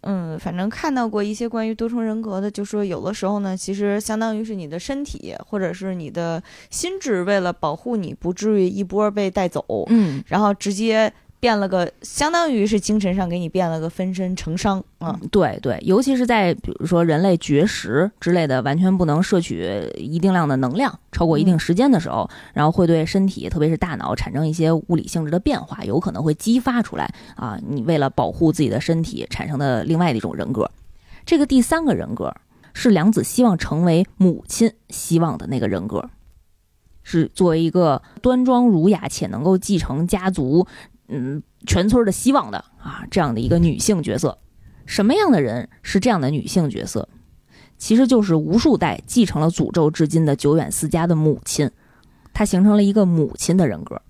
[0.00, 15.18] 嗯，反正看到过一些关于多重人格的，就说有的时候呢，其实相当于是你的身体或者是你的心智，为了保护你不至于一波被带走，嗯，然后直接变了个，相当于是精神上给你变了个分身成伤啊。
[15.30, 30.68] 对对，尤其是在比如说人类绝食之类的，完全不能摄取一定量的能量，超过一定时间的时候，然后会对身体，特别是大脑产生一些物理性质的变化，有可能会激发出来啊，你为了保护自己的身体产生的另外的一种人格。
[31.24, 32.34] 这个第三个人格
[32.74, 36.10] 是良子希望成为母亲希望的那个人格，
[37.04, 40.66] 是作为一个端庄儒雅且能够继承家族。
[41.08, 44.38] 嗯，全村的希望的啊，这样的一个女性角色，
[44.86, 47.08] 什么样的人是这样的女性角色？
[47.78, 51.70] 其实就是无数代继承了诅咒至今的久远思家的母亲，
[52.32, 54.00] 她形成了一个母亲的人格。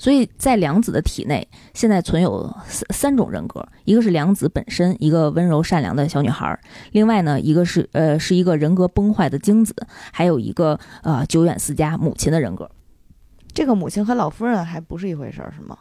[0.00, 6.54] 所以在良子的体内，现在存有三三种人格，一个是良子本身，一个温柔善良的小女孩；
[6.92, 9.74] 另外呢，一个是呃是一个人格崩坏的精子，
[10.12, 12.70] 还有一个呃久远思家母亲的人格。
[13.52, 15.76] 这个母亲和老夫人还不是一回事儿，是吗？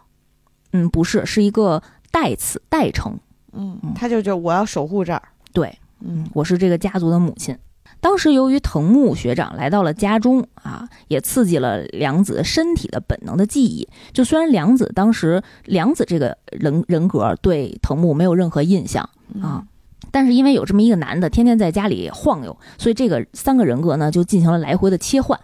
[0.72, 1.81] 嗯，不是，是一个
[2.11, 3.18] 代词代称。
[3.53, 5.22] 嗯嗯，他就就我要守护这儿。
[5.53, 7.57] 对，嗯我是这个家族的母亲。
[7.99, 13.88] 当时由于藤木学长来到了家中啊，也刺激了良子身体的本能的记忆。
[14.14, 19.10] 就虽然良子当时良子这个人人格对藤木没有任何印象
[19.41, 19.65] 啊，
[20.11, 25.39] 但是因为有这么一个男的天天在家里晃悠，所以这个三个人格呢就进行了来回的切换。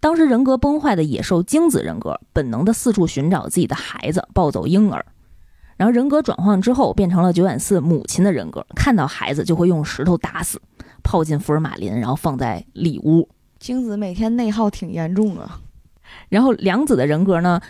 [0.00, 5.04] 当时人格崩坏的野兽精子人格本能的四处寻找自己的孩子，抱走婴儿。
[5.76, 10.60] 然后人格转换之后，变成了九远寺母亲的人格，看到孩子就会用石头打死，
[11.02, 13.28] 泡进福尔马林，然后放在里屋。
[13.60, 15.60] 精子每天内耗挺严重啊。
[16.28, 17.60] 然后良子的人格呢，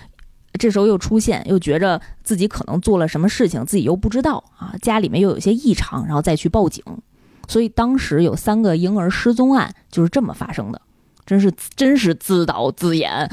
[0.59, 6.83] 这时候又出现，又觉着自己可能做了什么事情，自己又不知道啊，家里面又有些异常，然后再去报警。
[7.47, 10.81] 所以当时有三个婴儿失踪案就是这么发生的，
[11.29, 13.31] 真是真是自导自演，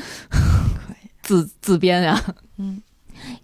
[1.23, 2.21] 自自编呀、
[2.57, 2.81] 嗯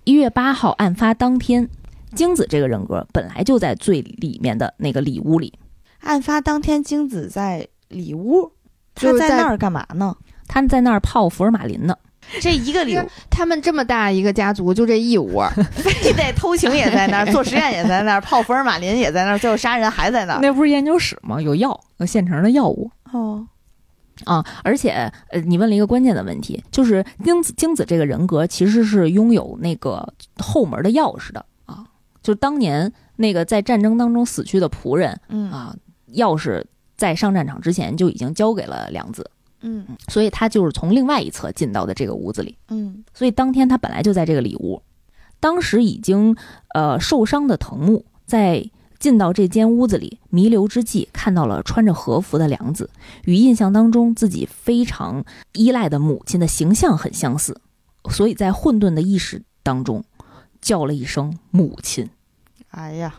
[0.03, 1.67] 一月八号案发当天，
[2.13, 5.53] 京子这个人格本来就在最里面的那个里屋里，
[6.01, 8.51] 案发当天，精子在里屋，
[8.93, 10.13] 他在在那儿干嘛呢？
[10.47, 11.95] 他在那儿泡福尔马林呢。
[12.41, 15.41] 这一个里屋， 他们这么大一个家族，就这一屋，
[15.71, 20.39] 非得偷情也在那儿，做实验也在那儿，泡福尔马林也在那儿，最后杀人还在那儿。
[20.41, 21.41] 那不是研究室吗？
[21.41, 22.91] 有药，有现成的药物。
[23.11, 23.47] 哦，
[24.25, 31.85] 啊，而且呃，你问了一个关键的问题，就是精子精子这个人格其实是拥有那个后门的钥匙的啊，
[32.21, 35.75] 就是当年那个在战争当中死去的仆人嗯啊，
[36.13, 36.63] 钥匙
[36.95, 39.29] 在上战场之前就已经交给了良子，
[39.61, 44.81] 嗯所以他就是从另外一侧进到的这个屋子里，嗯所以当天他本来就在这个里屋，
[45.39, 46.35] 当时已经
[46.73, 48.69] 呃受伤的藤木在。
[49.01, 52.91] 进到这间屋子里，弥留之际，看到了穿着和服的良子，
[53.25, 57.59] 与印象当中自己非常依赖的母亲的形象很相似，
[58.11, 60.03] 所以在混沌的意识当中，
[60.61, 62.07] 叫了一声“母亲
[62.69, 63.15] 哎呀，”，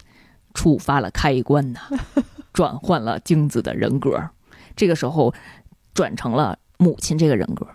[0.54, 1.80] 触发了开关呐，
[2.54, 4.30] 转换了精子的人格。
[4.76, 5.34] 这个时候，
[5.92, 7.66] 转成了母亲这个人格。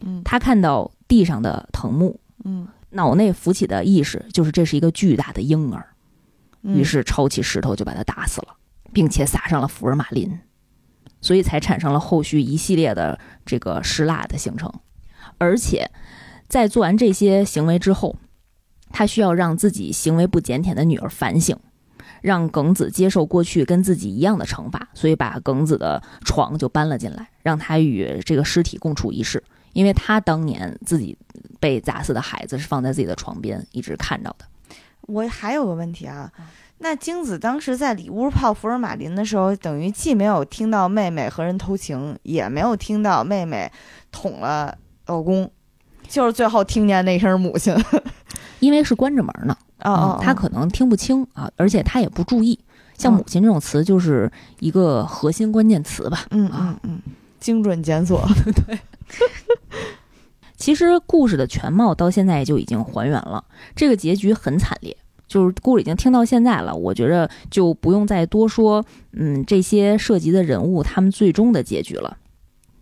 [0.00, 5.93] 嗯他看到地上的藤木，嗯，脑内浮起的意识就是这是一个巨大的婴儿，嗯
[6.64, 8.56] 于是抄起石头就把他打死了，
[8.92, 10.40] 并且撒上了福尔马林，
[11.20, 14.72] 所以才产生了后续一系列的这个失蜡的形成。
[15.38, 15.90] 而且，
[16.48, 18.16] 在做完这些行为之后，
[18.90, 21.58] 他需要让自己行为不检点的女儿反省，
[22.22, 29.42] 让耿子接受过去跟自己一样的惩罚，所以把耿子的床就搬了进来，让他与这个尸体共处一室，
[29.72, 31.18] 因为他当年自己
[31.58, 34.46] 被砸死的孩子是放在自己的床边，一直看着的。
[35.06, 36.30] 我还有个问题啊，
[36.78, 43.70] 那精子当时在里屋泡福尔马林的时候，等于既没有听到妹妹和人偷情，也没有听到妹妹
[44.10, 44.76] 捅了
[45.06, 45.50] 老公，
[46.08, 47.74] 就是最后听见那声母亲。
[48.60, 52.58] 因为是关着门呢，哦哦，他可能听不清啊，而且他也不注意。
[52.96, 56.24] 像母亲这种词，就是一个核心关键词吧。
[56.30, 57.02] 嗯嗯嗯，
[57.40, 58.26] 精准检索。
[58.66, 58.78] 对。
[60.64, 63.44] 其实故事的全貌到现在就已经还原了，
[63.76, 64.96] 这个结局很惨烈。
[65.28, 68.82] 就是故事已经听到现在了，我觉着就不用再多说。
[69.12, 72.16] 嗯，这些涉及的人物他们最终的结局了。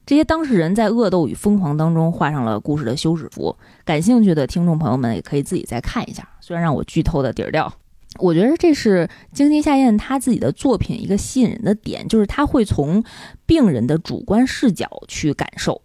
[0.07, 3.57] 这些当事人在恶斗与疯狂当中画上了故事的休止符。
[3.85, 6.29] 感兴趣的听众朋友们也可以自己再看一下。
[6.41, 7.75] 虽然让我剧透的底儿掉，
[8.21, 13.03] 我觉得这是京津夏彦他自己的作品一个吸引人的点，就是他会从
[13.45, 15.83] 病人的主观视角去感受。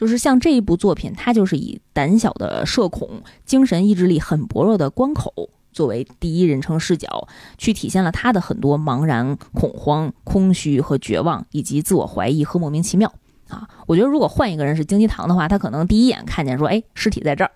[0.00, 7.28] 就是像这一部作品，它就是以胆小的社恐、精神意志力很薄弱的关口作为第一人称视角，
[7.58, 13.12] 去体现了他的很多茫然、恐慌、空虚和绝望，以及自我怀疑和莫名其妙
[13.50, 13.68] 啊！
[13.86, 17.50] 我觉得如果换一个人是京吉堂的话，他可能第一眼看见说：“哎，尸体在这儿，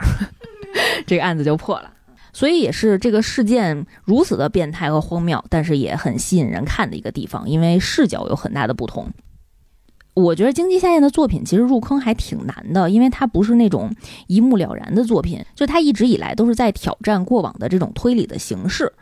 [1.08, 1.90] 这个案子就破了。”
[2.34, 9.08] 所以也是这个事件如此的变态和荒谬，但是也很吸引人看的一个地方，因为视角有很大的不同。
[10.14, 13.92] 我觉得京极夏彦的作品其实入坑还挺难的，因为他不是那种
[14.28, 18.92] 一目了然的作品，就他一直以来都是在挑战过往的这种推理的形式。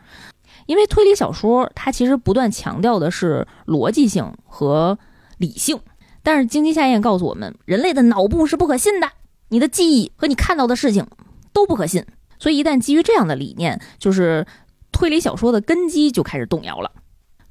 [0.66, 4.98] 因为推理小说它其实不断强调的是逻辑性和
[5.36, 5.78] 理性，
[6.22, 9.10] 但是经济下彦告诉我们，人类的脑部是不可信的，
[9.48, 11.06] 你的记忆和你看到的事情
[11.52, 12.04] 都不可信。
[12.38, 14.46] 所以一旦基于这样的理念，就是
[14.92, 16.90] 推理小说的根基就开始动摇了。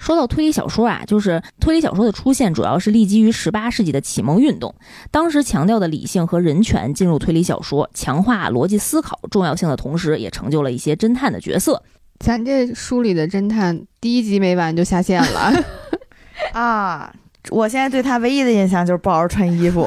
[0.02, 4.73] 说到推理小说啊，就是推理小说的出现主要是立基于十八世纪的启蒙运动，
[5.11, 11.84] 当时强调的理性和人权进入推理小说，强化逻辑思考重要性的同时，也成就了一些侦探的角色。
[12.19, 15.53] 咱这书里的侦探第一集没完就下线了
[16.53, 17.14] 啊！
[17.52, 19.84] 我现在对他唯一的印象就是不好好穿衣服，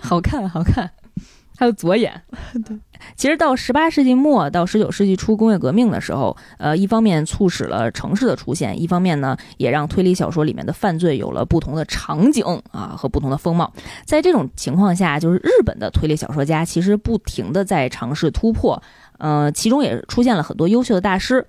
[0.00, 0.90] 好看，好看。
[1.56, 2.20] 还有左眼，
[2.64, 2.76] 对，
[3.16, 13.72] 其实到十八世纪末到十九世纪初工业革命的时候，呃，一方面促使了城市的出现，一方面呢，也让推理小说里面的犯罪有了不同的场景啊和不同的风貌。
[14.04, 18.82] 在这种情况下，就是日本的推理小说家其实不停的在尝试突破，
[19.18, 21.46] 呃，其中也出现了很多优秀的大师，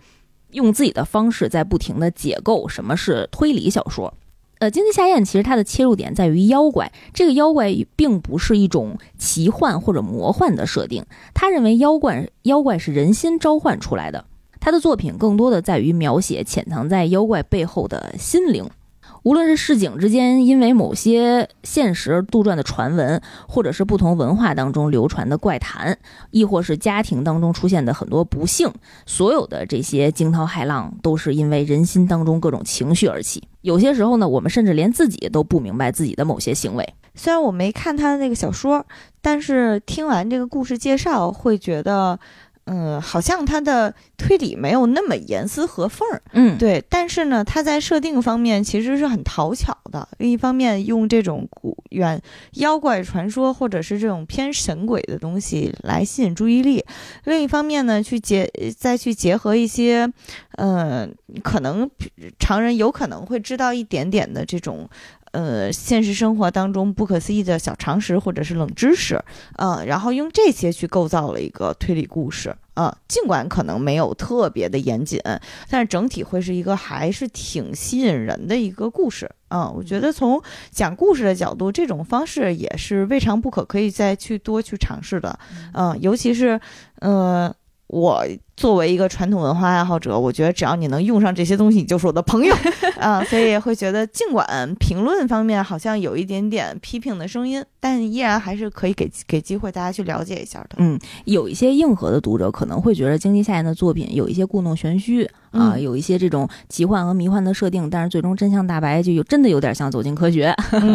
[0.52, 4.14] 用自己的方式在不停的解构什么是推理小说。
[4.62, 14.24] 呃，经济夏宴其实它的切入点在于妖怪，这个妖怪并不是一种奇幻或者魔幻的设定，他认为妖怪妖怪是人心召唤出来的，
[14.60, 18.70] 他的作品更多的在于描写潜藏在妖怪背后的心灵。
[19.24, 25.98] 无论是市井之间因为某些现实杜撰的传闻，或者是不同文化当中流传的怪谈，
[26.30, 28.72] 亦或是家庭当中出现的很多不幸，
[29.08, 33.42] 所有的这些惊涛骇浪，都是因为人心当中各种情绪而起。
[33.62, 36.94] 有些时候呢，我们甚至连自己都不明白自己的某些行为。
[37.16, 38.86] 虽然我没看他的那个小说，
[39.22, 42.20] 但是听完这个故事介绍，会觉得。
[42.66, 46.84] 嗯，好像他的推理没有那么严丝合缝儿，嗯，对。
[46.90, 50.08] 但是呢，他在设定方面其实是很讨巧的。
[50.20, 52.22] 另一方面，用这种古远
[52.54, 56.80] 妖怪传说或者是这种偏神鬼的东西来吸引注意力；
[57.26, 60.08] 另一方面呢，去结再去结合一些，
[60.58, 61.14] 嗯，
[61.44, 61.90] 可能
[62.40, 64.88] 常人有可能会知道一点点的这种。
[65.32, 69.24] 呃，现实生活当中不可思议的小常识或者是冷知识，
[69.58, 75.22] 嗯，然后用这些去构造了一个推理故事，嗯，尽管可能没有特别的严谨，
[75.70, 85.40] 但是整体会是一个还是挺吸引人的一个故事，嗯，我觉得从讲故事的角度，这种方式也是未尝不可，可以再去多去尝试的，
[85.74, 86.60] 嗯，尤其是，
[86.99, 87.53] 呃。
[87.94, 88.26] 我
[88.62, 92.56] 作为一个传统文化爱好者，我觉得只要你能用上这些东西，你就是我的朋友。
[93.00, 100.78] 啊， 所以会觉得，尽管评论方面好像有一点点批评的声音，但依然还是可以给给机会大家去了解一下的。
[100.78, 105.30] 嗯，有一些硬核的读者可能会觉得经济夏言的作品有一些故弄玄虚。
[105.52, 110.45] 啊，有一些这种奇幻和迷幻的设定，但是最终真相大白，就有真的有点像走进科学，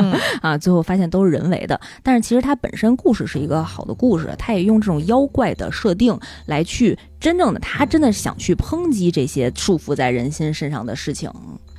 [0.40, 1.78] 啊，最后发现都是人为的。
[2.02, 11.30] 但是其实它本身故事是一个好的故事，它也用这种妖怪的设定来去真正的，他真的想去抨击这些束缚在人心身上的事情。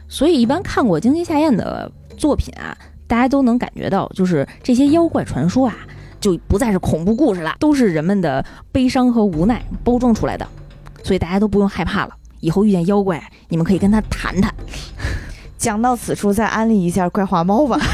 [0.07, 2.77] 所以一般看过经济夏彦的作品啊，
[3.07, 5.75] 大家都能感觉到，就是这些妖怪传说啊，
[6.19, 10.47] 就不再是恐怖故事了，都是人们的悲伤和无奈包装出来的，
[11.03, 12.13] 所以大家都不用害怕了。
[12.39, 14.53] 以后遇见妖怪，你们可以跟他谈谈。
[15.57, 17.79] 讲到此处，再安利一下怪话猫吧。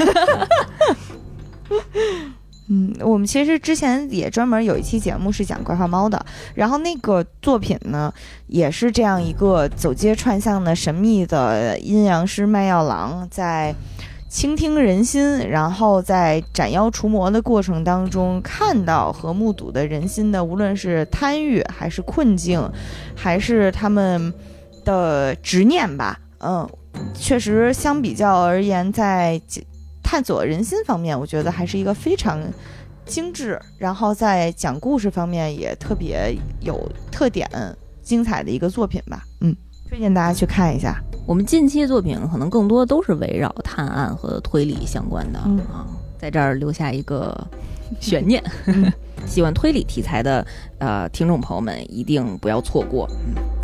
[2.69, 6.25] 嗯，我们其实之前也专门有一期节目是讲怪话猫的，
[6.55, 8.13] 然后那个作品呢，
[8.47, 13.75] 也是这样一个走街串巷的神秘的阴阳师卖药郎，在
[14.33, 22.59] 倾听人心，然后在斩妖除魔的过程当中，看到和目睹的人心的，无论是贪欲还是困境，
[23.15, 24.33] 还是他们
[24.83, 26.67] 的执念吧，嗯，
[27.13, 29.39] 确实相比较而言，在
[30.01, 32.41] 探索人心方面，我觉得还是一个非常
[33.05, 37.47] 精致，然后在讲故事方面也特别有特点、
[38.01, 39.23] 精彩的一个作品吧。
[39.41, 39.55] 嗯，
[39.87, 40.99] 推荐大家去看一下。
[41.25, 45.85] 我们近期的作品可能更多都是围绕探案和推理相关的嗯啊，
[46.17, 47.35] 在这儿留下一个
[47.99, 48.43] 悬念。
[48.65, 48.91] 嗯
[49.25, 50.45] 喜欢推理题材的
[50.79, 53.09] 呃听众朋友们一定不要错过。
[53.25, 53.62] 嗯